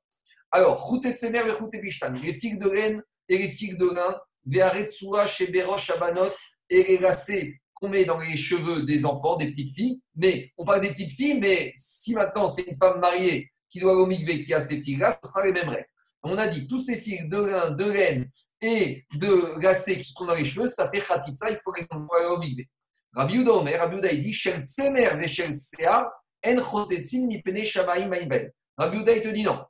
[0.51, 5.85] Alors, Semer et Bishtan, les fils de laine et les fils de lin, Ve'aretsua, Sheberosh,
[5.85, 6.29] Shabanot,
[6.69, 10.01] et les lacets on met dans les cheveux des enfants, des petites filles.
[10.15, 14.07] Mais on parle des petites filles, mais si maintenant c'est une femme mariée qui doit
[14.07, 15.87] migvé, qui a ces filles-là, ce sera les mêmes règles.
[16.23, 18.29] On a dit tous ces fils de lin, de laine
[18.61, 21.85] et de glacé qui se trouvent dans les cheveux, ça fait khatitsa, il faut les
[21.89, 22.69] envoyer au migvé.
[23.13, 25.51] Rabbi Uda Omer, Rabbi Uda il dit Shel tsemer ve shel
[26.45, 27.27] en chosetzin
[27.65, 29.61] shamaim Uda il te dit non.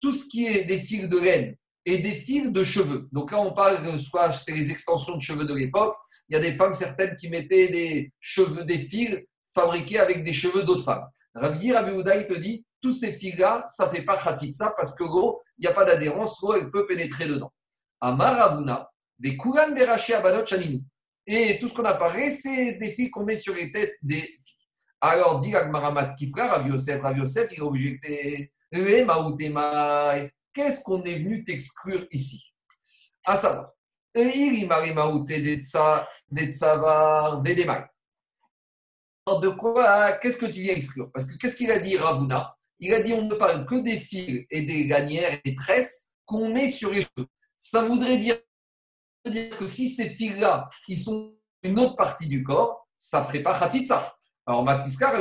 [0.00, 3.08] Tout ce qui est des fils de laine et des fils de cheveux.
[3.12, 5.94] Donc là, on parle, soit c'est les extensions de cheveux de l'époque.
[6.28, 9.16] Il y a des femmes certaines qui mettaient des cheveux, des fils
[9.54, 11.06] fabriqués avec des cheveux d'autres femmes.
[11.34, 15.04] Rabbi Rabbi il te dit, tous ces fils-là, ça ne fait pas khatitsa parce que
[15.04, 17.52] gros, il n'y a pas d'adhérence, l'eau, elle peut pénétrer dedans.
[18.00, 20.80] Amaravuna, des Kuran Beraché Abanot Chaninu.
[21.24, 24.22] Et tout ce qu'on a parlé, c'est des fils qu'on met sur les têtes des
[24.22, 24.66] filles.
[25.00, 28.52] Alors, dit Agmaramat Kifra, Rav Yosef, Rav Yosef, il a objecté
[30.56, 32.54] Qu'est-ce qu'on est venu t'exclure ici?
[33.26, 33.74] À savoir,
[39.26, 41.12] de quoi Qu'est-ce que tu viens exclure?
[41.12, 42.56] Parce que qu'est-ce qu'il a dit Ravuna?
[42.78, 46.14] Il a dit on ne parle que des fils et des lanières et des tresses
[46.24, 47.28] qu'on met sur les cheveux.
[47.58, 48.38] Ça voudrait dire,
[49.58, 53.70] que si ces fils-là, ils sont une autre partie du corps, ça ne ferait pas
[53.84, 54.16] ça.
[54.46, 55.12] Alors, Matriskar,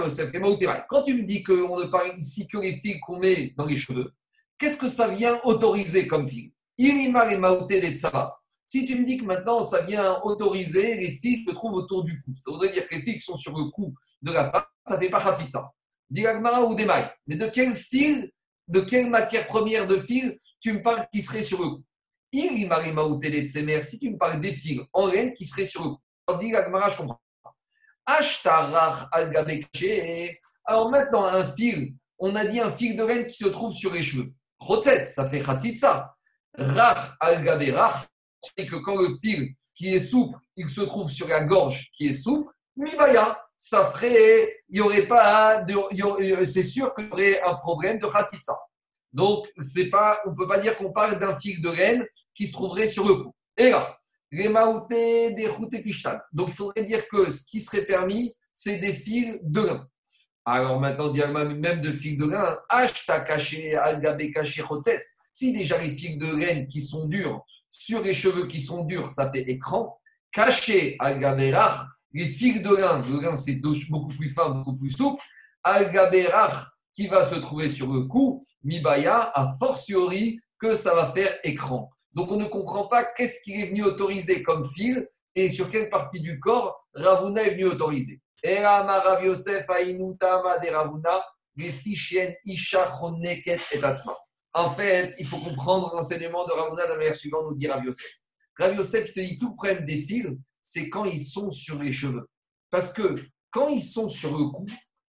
[0.88, 3.76] quand tu me dis qu'on ne parle ici que les fils qu'on met dans les
[3.76, 4.14] cheveux,
[4.58, 7.96] qu'est-ce que ça vient autoriser comme fil Irima et Maouté des
[8.66, 12.04] Si tu me dis que maintenant ça vient autoriser les fils qui se trouvent autour
[12.04, 14.64] du cou, ça voudrait dire que les fils sont sur le cou de la femme,
[14.88, 15.72] ça ne fait pas Khatitsa.
[16.10, 17.10] Diragmara ou des mailles.
[17.28, 18.32] Mais de quel fil,
[18.68, 21.84] de quelle matière première de fil tu me parles qui serait sur le cou?
[22.34, 26.00] Si tu me parles des fils en laine qui seraient sur le cou.
[26.28, 27.22] Alors, je comprends.
[30.66, 33.94] Alors maintenant, un fil, on a dit un fil de laine qui se trouve sur
[33.94, 34.34] les cheveux.
[34.66, 36.16] Rotet, ça fait khatitsa.
[36.58, 37.46] Rach al
[38.42, 42.08] c'est que quand le fil qui est souple, il se trouve sur la gorge qui
[42.08, 45.64] est souple, mibaya, ça ferait, il y aurait pas,
[46.46, 48.58] c'est sûr qu'il y aurait un problème de khatitsa.
[49.14, 52.48] Donc, c'est pas, on ne peut pas dire qu'on parle d'un fil de laine qui
[52.48, 53.36] se trouverait sur le cou.
[53.58, 53.98] Et là,
[54.32, 55.76] les maoutés des routes
[56.34, 59.88] Donc, il faudrait dire que ce qui serait permis, c'est des fils de lin.
[60.46, 62.58] Alors maintenant, même de fils de lin,
[63.08, 64.62] ta caché, algabé caché,
[65.32, 69.10] Si déjà les fils de laine qui sont durs, sur les cheveux qui sont durs,
[69.10, 70.00] ça fait écran,
[70.32, 71.52] caché, algabé
[72.14, 75.22] les fils de lin, le lin c'est beaucoup plus fin, beaucoup plus souple,
[75.64, 76.28] algabé
[76.94, 81.90] qui va se trouver sur le cou, mibaya, a fortiori que ça va faire écran.
[82.14, 85.90] Donc on ne comprend pas qu'est-ce qu'il est venu autoriser comme fil et sur quelle
[85.90, 88.22] partie du corps Ravuna est venu autoriser.
[94.54, 97.84] En fait, il faut comprendre l'enseignement de Ravuna de la manière suivante, nous dit Rav
[97.84, 98.06] Yosef.
[98.60, 100.28] Rav Yosef te dit tout le problème des fils,
[100.62, 102.28] c'est quand ils sont sur les cheveux.
[102.70, 103.16] Parce que
[103.50, 104.66] quand ils sont sur le cou,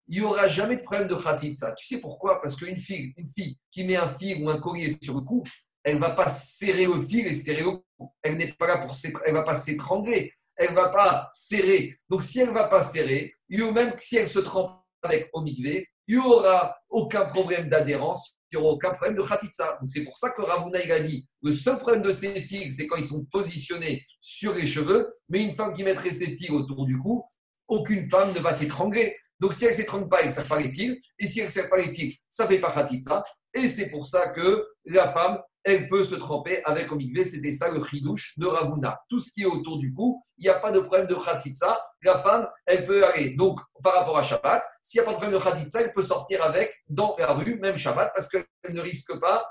[0.09, 1.75] il n'y aura jamais de problème de khatitsa.
[1.75, 2.41] Tu sais pourquoi?
[2.41, 5.43] Parce qu'une fille, une fille qui met un fil ou un collier sur le cou,
[5.83, 8.13] elle ne va pas serrer le fil et serrer au cou.
[8.23, 8.95] Elle n'est pas là pour
[9.25, 10.33] elle va pas s'étrangler.
[10.57, 11.97] Elle ne va pas serrer.
[12.09, 16.19] Donc, si elle ne va pas serrer, même si elle se trempe avec Omigvé, il
[16.19, 19.79] n'y aura aucun problème d'adhérence, il n'y aura aucun problème de khatitsa.
[19.81, 22.77] Donc, c'est pour ça que Ravuna, il a dit le seul problème de ces fils,
[22.77, 26.51] c'est quand ils sont positionnés sur les cheveux, mais une femme qui mettrait ses fils
[26.51, 27.25] autour du cou,
[27.69, 29.17] aucune femme ne va s'étrangler.
[29.41, 30.97] Donc, si elle ne s'étrangle pas, elle ne sert pas les fils.
[31.19, 33.23] Et si elle ne sert pas les fils, ça ne fait pas khatitsa.
[33.53, 37.25] Et c'est pour ça que la femme, elle peut se tremper avec omigvé.
[37.25, 39.01] C'était ça le chidouche de Ravuna.
[39.11, 41.85] Tout ce qui est autour du cou, il n'y a pas de problème de khatitsa.
[42.03, 43.35] La femme, elle peut aller.
[43.35, 46.05] Donc, par rapport à Shabbat, s'il n'y a pas de problème de khatitsa, elle peut
[46.05, 49.45] sortir avec dans la rue, même Shabbat, parce qu'elle ne risque pas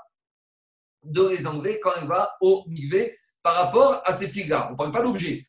[1.04, 4.68] de les enlever quand elle va au migvé par rapport à ces fils-là.
[4.68, 5.46] On ne parle pas d'objets.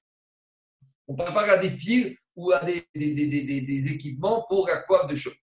[1.07, 5.15] On ne parle pas des fils ou à des, des, équipements pour la coiffe de
[5.15, 5.35] cheveux.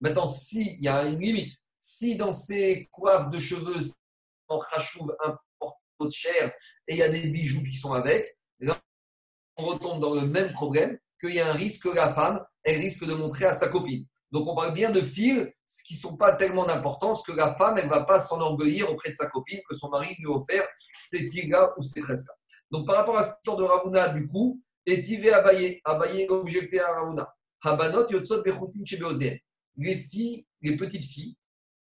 [0.00, 3.80] Maintenant, s'il y a une limite, si dans ces coiffes de cheveux,
[4.50, 6.52] en rachouve un porte de chair
[6.86, 8.78] et il y a des bijoux qui sont avec, là,
[9.56, 12.80] on retombe dans le même problème qu'il y a un risque que la femme, elle
[12.80, 14.06] risque de montrer à sa copine.
[14.32, 15.48] Donc on parle bien de fils
[15.86, 19.10] qui ne sont pas tellement d'importance que la femme, elle ne va pas s'enorgueillir auprès
[19.10, 22.34] de sa copine que son mari lui a offert ces fils-là ou ces tresses-là.
[22.70, 26.80] Donc par rapport à cette histoire de Ravuna, du coup, et Tivé Abaye, Abaye objecté
[26.80, 27.34] à Ravuna.
[27.62, 29.36] Habanot Yotsot Bechutin
[29.76, 31.36] Les filles, les petites filles,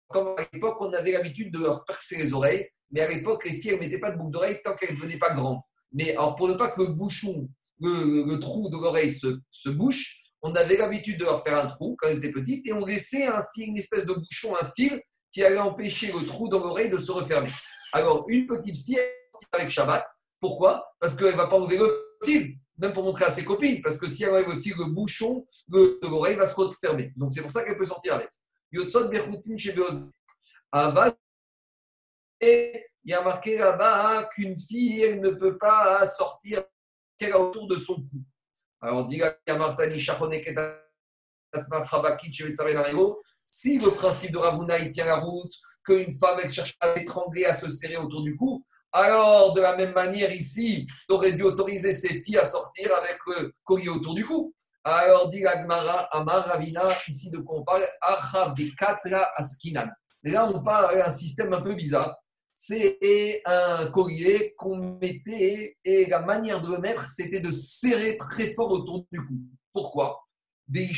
[0.09, 3.55] comme à l'époque, on avait l'habitude de leur percer les oreilles, mais à l'époque, les
[3.55, 5.61] filles ne mettaient pas de boucle d'oreille tant qu'elles ne devenaient pas grandes.
[5.92, 7.49] Mais alors, pour ne pas que le bouchon,
[7.81, 12.09] le, trou de l'oreille se, bouche, on avait l'habitude de leur faire un trou quand
[12.09, 15.01] elles étaient petites et on laissait un fil, une espèce de bouchon, un fil
[15.33, 17.51] qui allait empêcher le trou dans l'oreille de se refermer.
[17.92, 18.99] Alors, une petite fille,
[19.53, 20.05] avec Shabbat.
[20.40, 20.85] Pourquoi?
[21.01, 21.92] Parce qu'elle ne va pas ouvrir le
[22.25, 23.83] fil, même pour montrer à ses copines.
[23.83, 27.12] Parce que si elle enlève le fil, le bouchon de l'oreille va se refermer.
[27.16, 28.31] Donc, c'est pour ça qu'elle peut sortir avec.
[32.40, 36.64] Il y a marqué là-bas hein, qu'une fille, ne peut pas sortir
[37.18, 38.22] qu'elle a autour de son cou.
[38.81, 39.20] Alors, dit
[43.50, 45.52] si le principe de Ravuna tient la route,
[45.85, 49.76] qu'une femme elle cherche à s'étrangler, à se serrer autour du cou, alors de la
[49.76, 54.14] même manière ici, tu aurais dû autoriser ses filles à sortir avec le collier autour
[54.14, 54.54] du cou.
[54.85, 59.88] Alors, dit Agmara, Amar, Ravina, ici de quoi on parle Achav de Katra Askinan.
[60.25, 62.17] Et là, on parle d'un système un peu bizarre.
[62.55, 62.99] C'est
[63.45, 68.71] un collier qu'on mettait et la manière de le mettre, c'était de serrer très fort
[68.73, 69.35] autour du cou.
[69.73, 70.21] Pourquoi?
[70.67, 70.91] Des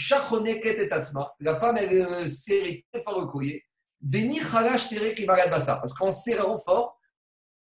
[1.40, 3.62] La femme, elle serrait très fort le collier.
[4.00, 6.98] Des Parce qu'en serrant fort,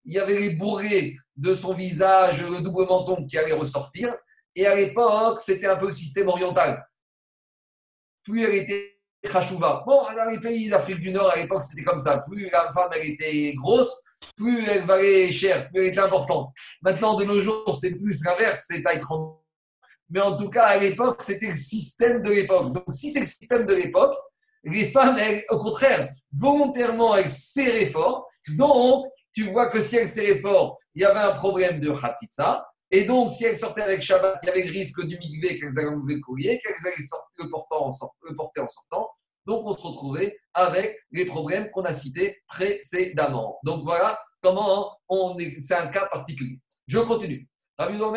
[0.06, 4.14] il y avait les bourrées de son visage, le double menton qui allait ressortir.
[4.56, 6.86] Et à l'époque, c'était un peu le système oriental.
[8.24, 9.84] Plus elle était chachouva.
[9.86, 12.24] Bon, dans les pays d'Afrique du Nord, à l'époque, c'était comme ça.
[12.30, 14.02] Plus la femme, était grosse,
[14.36, 16.50] plus elle valait cher, plus elle était importante.
[16.82, 19.40] Maintenant, de nos jours, c'est plus l'inverse, c'est taille 30.
[20.10, 22.74] Mais en tout cas, à l'époque, c'était le système de l'époque.
[22.74, 24.16] Donc, si c'est le système de l'époque,
[24.64, 25.18] les femmes,
[25.50, 28.28] au contraire, volontairement, elles serraient fort.
[28.56, 32.66] Donc, tu vois que si elles serraient fort, il y avait un problème de khatitsa.
[32.96, 35.80] Et donc, si elles sortaient avec Shabbat, il y avait le risque du migvé qu'elles
[35.80, 36.94] allaient enlever le courrier, qu'elles allaient
[37.40, 37.50] le, le
[38.36, 39.10] porter en sortant.
[39.48, 43.58] Donc, on se retrouvait avec les problèmes qu'on a cités précédemment.
[43.64, 45.60] Donc, voilà comment on est.
[45.60, 46.60] C'est un cas particulier.
[46.86, 47.50] Je continue.
[47.80, 48.12] Rabbi a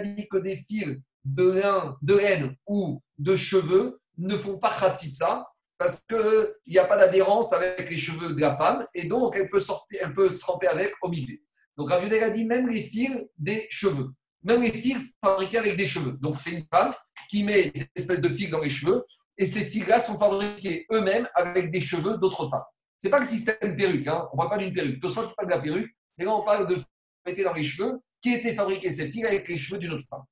[0.00, 5.48] dit que des fils de lin, de laine ou de cheveux ne font pas khatitsa
[5.78, 9.48] parce qu'il n'y a pas d'adhérence avec les cheveux de la femme et donc elle
[9.48, 11.38] peut, sortir, elle peut se tremper avec au milieu.
[11.76, 14.12] Donc Rav a dit même les fils des cheveux,
[14.42, 16.16] même les fils fabriqués avec des cheveux.
[16.20, 16.94] Donc c'est une femme
[17.28, 19.04] qui met des espèces de fils dans les cheveux
[19.36, 22.64] et ces fils-là sont fabriqués eux-mêmes avec des cheveux d'autres femmes.
[22.98, 24.26] Ce n'est pas le système perruque, hein.
[24.32, 25.00] on parle pas d'une perruque.
[25.00, 26.78] Tout ça, pas de la perruque, mais là on parle de
[27.26, 30.24] mettre dans les cheveux qui étaient fabriqués ces fils avec les cheveux d'une autre femme.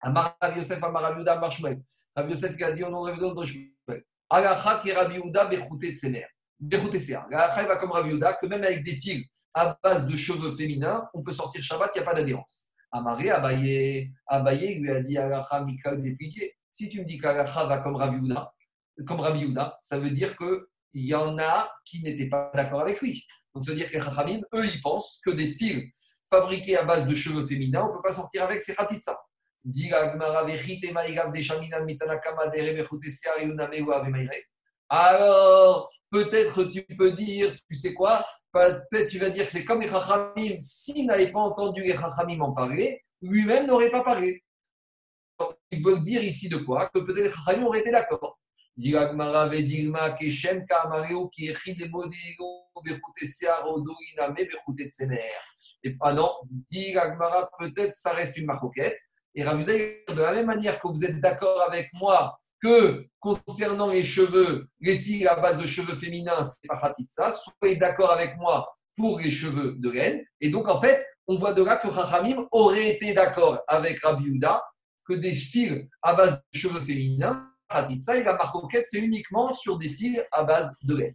[0.00, 0.94] Amar Yosef, Rav.
[2.14, 4.04] Rav Yosef qui a dit on aurait de Shmuel.
[4.82, 6.26] Qui Rabbi Yehuda Bechouté Tsemer.
[6.26, 6.37] Bechouté Seah.
[6.60, 11.32] Comme Rav Yehuda que même avec des fils à base de cheveux féminins, on peut
[11.32, 12.70] sortir Shabbat, il n'y a pas d'adhérence.
[12.90, 16.54] Amaré, Abaye, Abaye lui a dit Alacha Mikal dépliqué.
[16.72, 18.52] Si tu me dis qu'Alacha va comme Rav Yehuda,
[19.06, 23.00] comme Rabbi Yehuda, ça veut dire qu'il y en a qui n'étaient pas d'accord avec
[23.00, 23.24] lui.
[23.54, 25.84] Donc ça veut dire que les Chachamim, eux, ils pensent que des fils
[26.30, 29.16] fabriqués à base de cheveux féminins, on ne peut pas sortir avec ces Khatitsa.
[34.90, 39.80] Alors, peut-être tu peux dire, tu sais quoi Peut-être tu vas dire que c'est comme
[39.80, 44.42] les Chachamim, s'il n'avait pas entendu les Chachamim en parler, lui-même n'aurait pas parlé.
[45.70, 46.88] Il veut dire ici de quoi?
[46.92, 48.38] Que peut-être les Chachamim auraient été d'accord.
[48.80, 48.94] Et
[56.00, 56.30] ah non,
[56.70, 56.94] dit
[57.58, 58.98] peut-être ça reste une maroquette.
[59.34, 64.04] Et Ravuda, de la même manière que vous êtes d'accord avec moi que concernant les
[64.04, 68.68] cheveux, les filles à base de cheveux féminins, c'est pas ça, soyez d'accord avec moi
[68.96, 70.24] pour les cheveux de reine.
[70.40, 74.40] Et donc, en fait, on voit de là que Rachamim aurait été d'accord avec Rabbi
[75.08, 77.48] que des fils à base de cheveux féminins,
[78.00, 81.14] ça et la marcoquette, c'est uniquement sur des fils à base de laine.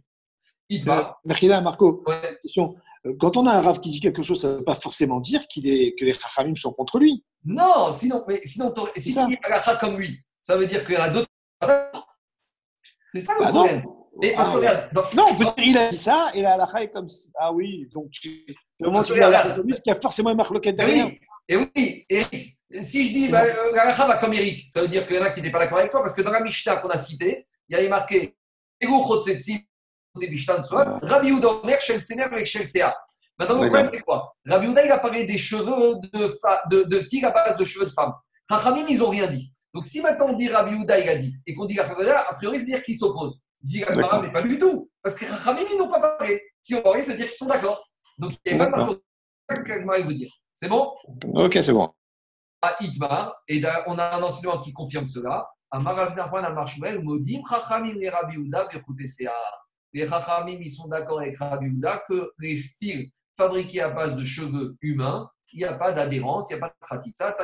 [1.24, 2.04] Merci là, Marco.
[2.42, 2.74] Question.
[3.06, 5.20] Euh, quand on a un Rav qui dit quelque chose, ça ne veut pas forcément
[5.20, 7.24] dire qu'il est, que les Rachamim sont contre lui.
[7.44, 11.10] Non, sinon, mais sinon si tu comme lui, ça veut dire qu'il y en a
[11.10, 11.28] d'autres.
[13.12, 13.82] C'est ça le bah problème.
[13.84, 14.04] Non.
[14.22, 17.24] Et parce que, regarde, non, il a dit ça et la est comme ça.
[17.38, 18.46] Ah oui, donc tu,
[18.80, 21.08] moment tu dis la qu'il y a forcément une marque loquette derrière.
[21.48, 25.06] Et oui, Eric, si je dis bah, euh, l'Alacha va comme Eric, ça veut dire
[25.06, 26.76] qu'il y en a qui n'étaient pas d'accord avec toi, parce que dans la Mishnah
[26.76, 28.36] qu'on a citée, il y avait marqué
[31.02, 32.92] Rabbi Yehuda Omer, Shel Tsener avec Shel Sea.
[33.36, 34.34] Maintenant, le problème, c'est quoi?
[34.46, 36.30] Rabbi Yehuda, il a parlé des cheveux de,
[36.70, 38.12] de, de filles à base de cheveux de femmes.
[38.48, 39.52] Chachamim, ils n'ont rien dit.
[39.74, 42.34] Donc, si maintenant on dit Rabbi Yehuda, il a dit, et qu'on dit Chachamim, a
[42.34, 43.42] priori, c'est dire qu'ils s'opposent.
[43.60, 44.88] Dit Rabbi mais pas du tout.
[45.02, 46.40] Parce que Chachamim, ils n'ont pas parlé.
[46.62, 47.84] Si on parle, c'est dire qu'ils sont d'accord.
[48.18, 48.86] Donc, il n'y a pas
[49.56, 50.32] de que vous dire.
[50.54, 50.94] C'est bon?
[51.34, 51.92] Ok, c'est bon.
[52.62, 55.48] À Itmar, et on a un enseignement qui confirme cela.
[55.72, 58.68] À Maravnarpan, à Marshmel, Modim Chachamim et Rabbi Yehuda,
[59.92, 64.24] Les Chachamim, ils sont d'accord avec Rabbi Yehuda que les fils fabriqué à base de
[64.24, 67.36] cheveux humains, il n'y a pas d'adhérence, il n'y a pas de khatitsa,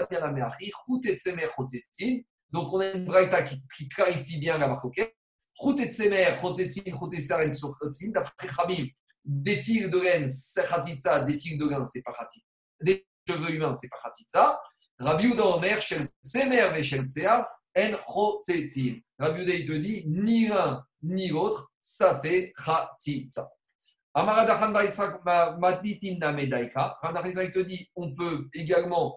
[2.52, 5.14] donc on a une braïta qui, qui, clarifie bien la marcoquette.
[8.12, 8.88] D'après Khabib,
[9.24, 12.46] des fils de laine, c'est khatitsa, des fils de laine, c'est pas khatitsa.
[12.80, 14.60] Des cheveux humains, c'est pas khatitsa.
[14.98, 17.46] Rabbi Uda Omer, shel tsemer ve shel tsea,
[17.76, 19.00] en chotetzin.
[19.18, 23.48] Rabbi Uda, il te dit, ni l'un ni l'autre, ça fait khatitsa.
[24.12, 24.72] Amaradachan
[27.52, 29.16] te dit on peut également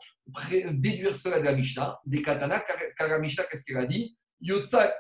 [0.74, 2.64] déduire cela de la Mishnah, des katana,
[2.98, 4.16] car la Mishnah, qu'est-ce qu'elle a dit?
[4.40, 4.94] Yotsa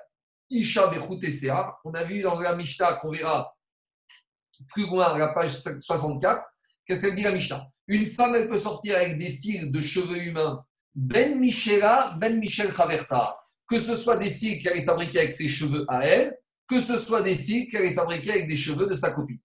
[0.50, 0.91] Isha
[1.84, 3.54] On a vu dans la Mishnah qu'on verra
[4.70, 6.44] plus loin à la page 64,
[6.86, 7.68] qu'est-ce qu'elle dit la Mishnah?
[7.88, 10.64] Une femme, elle peut sortir avec des fils de cheveux humains.
[10.96, 13.38] Ben Michela, Ben Michel Chaverta.
[13.68, 16.38] Que ce soit des filles qui allaient fabriquer avec ses cheveux à elle,
[16.68, 19.39] que ce soit des filles qui allaient fabriquer avec des cheveux de sa copine.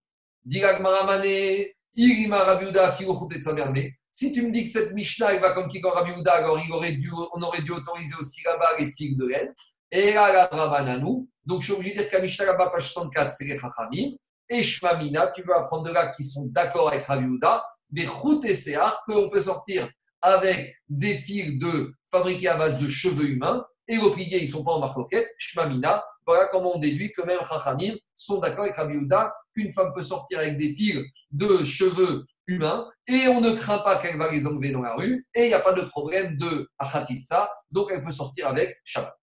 [4.11, 7.11] Si tu me dis que cette Mishnah va comme Kikor Rabiouda, alors il aurait dû,
[7.35, 9.55] on aurait dû autoriser aussi là-bas les filles de elle.
[9.91, 11.29] Et là, la Rabananou.
[11.45, 14.17] Donc, je suis obligé de dire qu'à Mishnah là-bas, page 64, c'est les Chachamim.
[14.49, 18.55] Et Shmamina, tu peux apprendre de là qui sont d'accord avec Rabiouda, des routes et
[18.55, 19.91] Séar, qu'on peut sortir
[20.23, 23.65] avec des fils de fabriqués à base de cheveux humains.
[23.87, 25.29] Et les ils ne sont pas en marloquette.
[25.39, 30.03] Shmamina, voilà comment on déduit que même Chachamim sont d'accord avec Rabiouda qu'une femme peut
[30.03, 34.47] sortir avec des fils de cheveux humains et on ne craint pas qu'elle va les
[34.47, 38.03] enlever dans la rue et il n'y a pas de problème de achatitsa, donc elle
[38.03, 39.15] peut sortir avec Shabbat.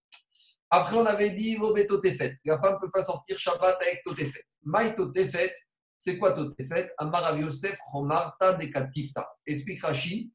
[0.69, 1.57] Après, on avait dit
[1.88, 2.38] Totefet.
[2.43, 4.43] La femme ne peut pas sortir Shabbat avec Totefet.
[4.63, 5.53] Maï Totefet,
[5.97, 6.91] c'est quoi Totefet?
[6.97, 9.27] Amar Yosef Romarta de Katifta.
[9.45, 10.31] Explique Rashi,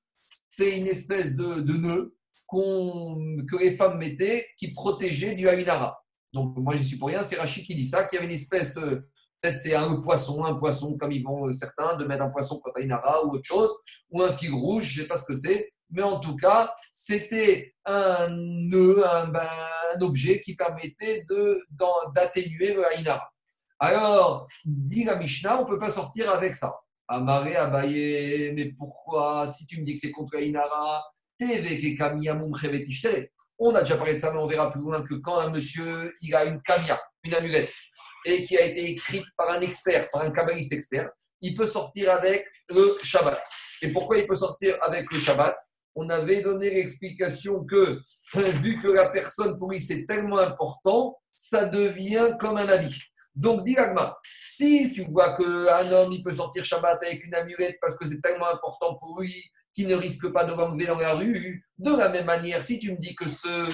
[0.49, 2.17] c'est une espèce de, nœud
[2.51, 6.01] que les femmes mettaient qui protégeait du Haïnara.
[6.33, 8.39] Donc, moi, je suis pour rien, c'est Rachid qui dit ça, qu'il y avait une
[8.39, 9.09] espèce de.
[9.41, 12.61] Peut-être c'est un poisson, un poisson comme ils vont euh, certains, de mettre un poisson
[12.61, 13.71] contre Haïnara ou autre chose,
[14.11, 15.73] ou un fil rouge, je ne sais pas ce que c'est.
[15.91, 19.49] Mais en tout cas, c'était un nœud, un, ben,
[20.01, 21.25] objet qui permettait
[22.15, 23.31] d'atténuer le Haïnara.
[23.79, 26.73] Alors, dit la Mishnah, on ne peut pas sortir avec ça.
[27.09, 29.47] Amaré, Abaye, mais pourquoi?
[29.49, 31.03] Si tu me dis que c'est contre Haïnara,
[33.59, 36.13] on a déjà parlé de ça, mais on verra plus loin que quand un monsieur
[36.23, 37.73] il a une kamia, une amulette,
[38.25, 41.11] et qui a été écrite par un expert, par un kabbaliste expert,
[41.41, 43.43] il peut sortir avec le Shabbat.
[43.83, 45.57] Et pourquoi il peut sortir avec le Shabbat?
[45.95, 48.01] On avait donné l'explication que,
[48.35, 52.97] vu que la personne, pour lui, c'est tellement important, ça devient comme un avis.
[53.35, 53.77] Donc, dit
[54.25, 58.21] si tu vois qu'un homme, il peut sortir Shabbat avec une amulette parce que c'est
[58.21, 59.33] tellement important pour lui,
[59.75, 61.65] qui ne risque pas de l'enlever dans la rue.
[61.79, 63.71] De la même manière, si tu me dis que ce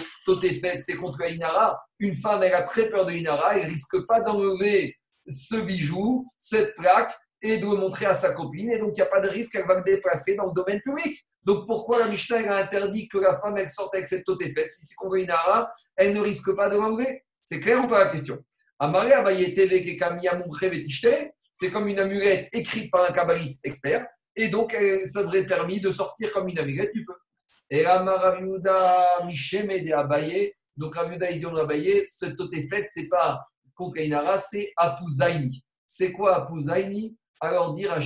[0.61, 4.21] fait, c'est contre Inara, une femme, elle a très peur de Inara, elle risque pas
[4.21, 4.95] d'enlever
[5.29, 8.71] ce bijou, cette plaque, et de le montrer à sa copine.
[8.71, 10.81] Et donc, il n'y a pas de risque qu'elle va le déplacer dans le domaine
[10.81, 11.25] public.
[11.45, 14.87] Donc, pourquoi la Mishnah a interdit que la femme, elle sorte avec cette fait Si
[14.87, 18.39] c'est contre Inara, elle ne risque pas de l'enlever C'est clair ou pas la question?
[21.53, 24.07] C'est comme une amulette écrite par un kabbaliste expert.
[24.37, 27.15] Et donc, euh, ça aurait permis de sortir comme une amiguette, tu peux.
[27.71, 30.53] Et Amaraviuda Michem et Abaye.
[30.77, 32.27] Donc, Raviuda et Abaye, ce
[32.71, 35.65] fait, c'est pas contre Inara, c'est Apuzaini.
[35.87, 37.99] C'est quoi Apuzaini Alors, dire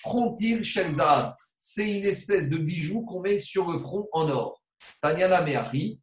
[0.00, 1.34] frontil Shelzav.
[1.58, 4.62] C'est une espèce de bijou qu'on met sur le front en or.
[5.02, 6.00] Tanyana Meachi.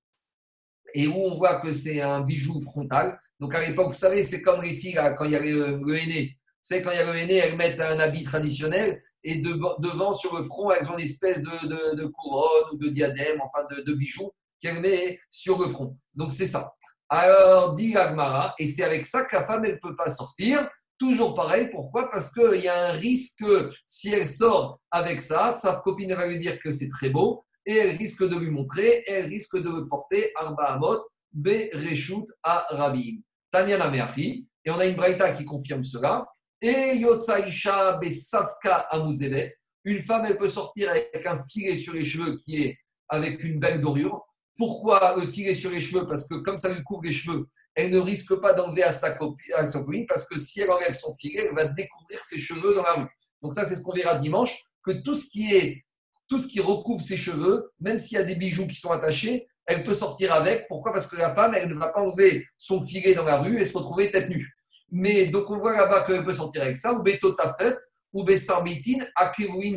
[0.93, 3.19] Et où on voit que c'est un bijou frontal.
[3.39, 5.95] Donc, à l'époque, vous savez, c'est comme les filles, quand il y a le, le
[5.95, 6.37] aîné.
[6.37, 10.13] Vous savez, quand il y a le aîné, elles mettent un habit traditionnel et devant,
[10.13, 14.79] sur le front, ont une espèce de, couronne ou de diadème, enfin de, bijoux qu'elle
[14.79, 15.97] met sur le front.
[16.15, 16.71] Donc c'est ça.
[17.09, 20.69] Alors, dit Agmara, et c'est avec ça que la femme, elle ne peut pas sortir.
[20.97, 22.09] Toujours pareil, pourquoi?
[22.09, 23.43] Parce qu'il y a un risque,
[23.85, 27.75] si elle sort avec ça, sa copine va lui dire que c'est très beau, et
[27.75, 31.01] elle risque de lui montrer, et elle risque de le porter Arba Amot,
[31.33, 33.19] Be Reshut a Rabim.
[33.51, 33.77] Tanya
[34.17, 36.25] et on a une braïta qui confirme cela.
[36.61, 39.49] Et Yotsaïcha Besavka Amuzevet,
[39.83, 42.77] une femme, elle peut sortir avec un filet sur les cheveux qui est
[43.09, 44.25] avec une belle dorure.
[44.57, 46.07] Pourquoi le filet sur les cheveux?
[46.07, 49.11] Parce que comme ça lui couvre les cheveux, elle ne risque pas d'enlever à sa
[49.11, 52.93] copine, parce que si elle enlève son filet, elle va découvrir ses cheveux dans la
[52.93, 53.07] rue.
[53.43, 55.85] Donc ça, c'est ce qu'on verra dimanche, que tout ce qui est
[56.27, 59.47] tout ce qui recouvre ses cheveux, même s'il y a des bijoux qui sont attachés,
[59.65, 60.67] elle peut sortir avec.
[60.67, 60.91] Pourquoi?
[60.91, 63.65] Parce que la femme, elle ne va pas enlever son filet dans la rue et
[63.65, 64.56] se retrouver tête nue.
[64.91, 67.75] Mais donc on voit là-bas qu'elle peut sortir avec ça, ou Betotafet,
[68.13, 69.05] ou Besarbitin,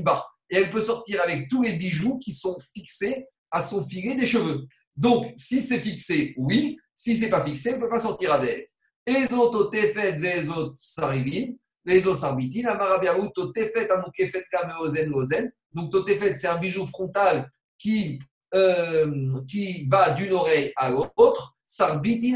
[0.03, 0.39] Bar.
[0.51, 4.27] Et elle peut sortir avec tous les bijoux qui sont fixés à son filet des
[4.27, 4.67] cheveux.
[4.97, 6.79] Donc, si c'est fixé, oui.
[6.95, 8.71] Si c'est pas fixé, elle ne peut pas sortir avec.
[9.07, 11.55] Ezot Tefet, Vezot Sarivin,
[11.85, 15.51] Vezot Sarbitin, Amarabiaou, Totefet, Amukefet, Kameozen, Ozen.
[15.73, 18.19] Donc, Totefet, c'est un bijou frontal qui,
[18.55, 21.57] euh, qui va d'une oreille à l'autre.
[21.73, 22.35] Sarbitin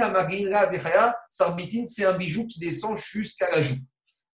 [1.28, 3.74] Sarbitin, c'est un bijou qui descend jusqu'à la joue.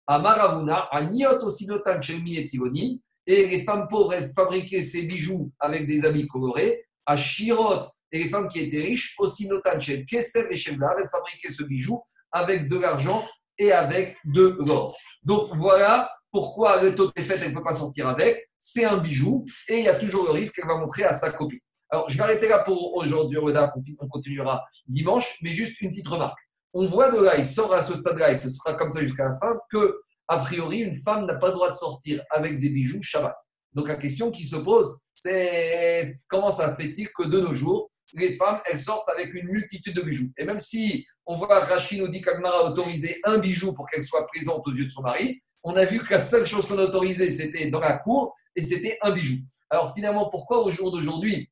[0.06, 6.04] Amaravuna, Aniot Osinotan Chelmi et Tivoni, et les femmes pauvres, fabriquaient ces bijoux avec des
[6.04, 6.84] habits colorés.
[7.06, 7.80] À Shirot,
[8.12, 12.02] et les femmes qui étaient riches, Osinotan Chel Kesev et Shelzav, elles fabriquaient ce bijou
[12.30, 13.24] avec de l'argent
[13.56, 14.94] et avec de l'or.
[15.22, 18.50] Donc voilà pourquoi le taux de elle ne peut pas sortir avec.
[18.58, 21.30] C'est un bijou et il y a toujours le risque qu'elle va montrer à sa
[21.30, 21.58] copine.
[21.90, 23.72] Alors, je vais arrêter là pour aujourd'hui, Redaf.
[23.98, 26.38] On continuera dimanche, mais juste une petite remarque.
[26.72, 29.24] On voit de là, il sort à ce stade-là, et ce sera comme ça jusqu'à
[29.24, 32.68] la fin, que, a priori, une femme n'a pas le droit de sortir avec des
[32.68, 33.36] bijoux Shabbat.
[33.72, 38.34] Donc, la question qui se pose, c'est comment ça fait-il que de nos jours, les
[38.36, 40.30] femmes, elles sortent avec une multitude de bijoux?
[40.36, 44.02] Et même si on voit Rachid nous dit qu'Agmara a autorisé un bijou pour qu'elle
[44.02, 46.78] soit présente aux yeux de son mari, on a vu que la seule chose qu'on
[46.78, 49.36] a autorisée, c'était dans la cour et c'était un bijou.
[49.68, 51.49] Alors finalement, pourquoi au jour d'aujourd'hui,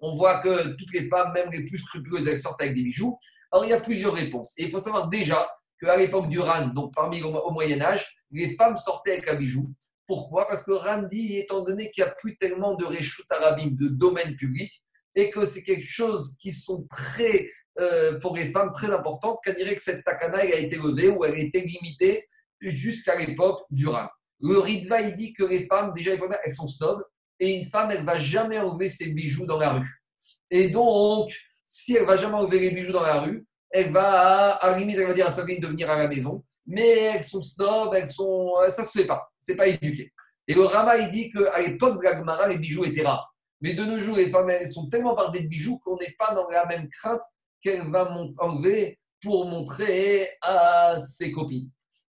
[0.00, 3.18] on voit que toutes les femmes, même les plus scrupuleuses, elles sortent avec des bijoux
[3.52, 4.52] Alors il y a plusieurs réponses.
[4.58, 5.48] Et il faut savoir déjà
[5.80, 9.72] qu'à l'époque du RAN, donc parmi au Moyen Âge, les femmes sortaient avec un bijou.
[10.06, 10.46] Pourquoi?
[10.46, 13.88] Parce que RAN dit, étant donné qu'il n'y a plus tellement de réchout arabim, de
[13.88, 14.70] domaine public,
[15.14, 19.52] et que c'est quelque chose qui sont très, euh, pour les femmes, très importantes, qu'on
[19.52, 22.28] dirait que cette takana a été levée ou elle a été limitée
[22.60, 24.08] jusqu'à l'époque du Ram.
[24.40, 26.12] Le Ritva, il dit que les femmes, déjà,
[26.44, 27.02] elles sont snobs,
[27.40, 30.02] et une femme, elle va jamais enlever ses bijoux dans la rue.
[30.50, 31.30] Et donc,
[31.66, 34.96] si elle va jamais enlever les bijoux dans la rue, elle va, à la limite,
[34.98, 38.08] elle va dire à sa de venir à la maison, mais elles sont snobs, elles
[38.08, 40.12] sont, ça se fait pas, c'est pas éduqué.
[40.46, 43.34] Et le Rama, il dit qu'à l'époque de la Gemara, les bijoux étaient rares.
[43.60, 46.34] Mais de nos jours, les femmes, elles sont tellement bardées de bijoux qu'on n'est pas
[46.34, 47.22] dans la même crainte
[47.62, 51.70] qu'elle va enlever pour montrer à ses copines.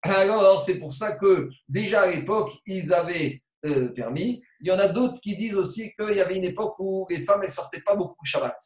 [0.03, 4.43] Alors, c'est pour ça que déjà à l'époque, ils avaient euh, permis.
[4.61, 7.21] Il y en a d'autres qui disent aussi qu'il y avait une époque où les
[7.21, 8.57] femmes, elles sortaient pas beaucoup Shabbat.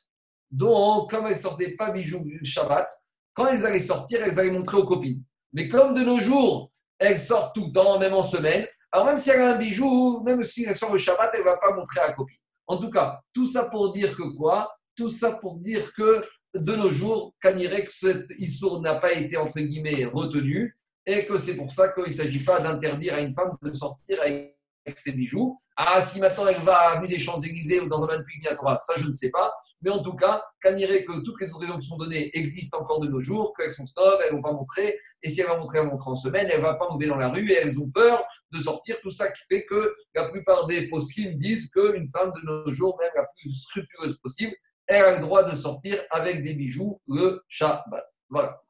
[0.50, 2.88] Donc, comme elles sortaient pas bijoux Shabbat,
[3.34, 5.22] quand elles allaient sortir, elles allaient montrer aux copines.
[5.52, 9.18] Mais comme de nos jours, elles sortent tout le temps, même en semaine, alors même
[9.18, 11.72] si elle a un bijou, même si elle sort le Shabbat, elle ne va pas
[11.74, 12.38] montrer à la copine.
[12.66, 14.74] En tout cas, tout ça pour dire que quoi?
[14.96, 16.22] Tout ça pour dire que
[16.54, 20.76] de nos jours, Kanirek, cette histoire n'a pas été entre guillemets retenue
[21.06, 24.20] et que c'est pour ça qu'il ne s'agit pas d'interdire à une femme de sortir
[24.20, 24.57] avec
[24.96, 25.58] ses bijoux.
[25.76, 28.94] Ah, si maintenant elle va à l'avenue des Champs-Élysées ou dans un puits Torah, ça
[28.96, 29.52] je ne sais pas.
[29.82, 33.00] Mais en tout cas, Kanirek, que toutes les autres raisons qui sont données existent encore
[33.00, 34.98] de nos jours, qu'elles sont stop, elles ne vont pas montrer.
[35.22, 37.16] Et si elles vont montrer, elles vont en semaine, elles ne vont pas mouver dans
[37.16, 39.00] la rue et elles ont peur de sortir.
[39.00, 42.98] Tout ça qui fait que la plupart des poskim disent qu'une femme de nos jours,
[43.00, 44.54] même la plus scrupuleuse possible,
[44.86, 48.04] elle a le droit de sortir avec des bijoux le Shabbat.
[48.30, 48.60] Voilà.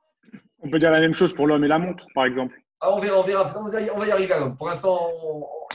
[0.60, 2.60] On peut dire la même chose pour l'homme et la montre, par exemple.
[2.80, 3.50] Ah, on verra, on verra.
[3.56, 4.56] On va y arriver à l'homme.
[4.56, 5.10] Pour l'instant,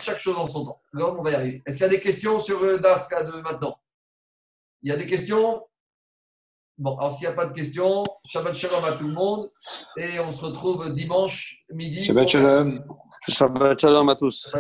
[0.02, 0.82] chaque chose en son temps.
[0.92, 1.62] L'homme, on va y arriver.
[1.66, 3.78] Est-ce qu'il y a des questions sur le DAF de maintenant?
[4.82, 5.66] Il y a des questions?
[6.78, 9.52] Bon, alors s'il n'y a pas de questions, Shabbat Shalom à tout le monde.
[9.98, 12.04] Et on se retrouve dimanche midi.
[12.04, 12.84] Shabbat Shalom.
[13.30, 14.52] Shabbat Shalom à tous.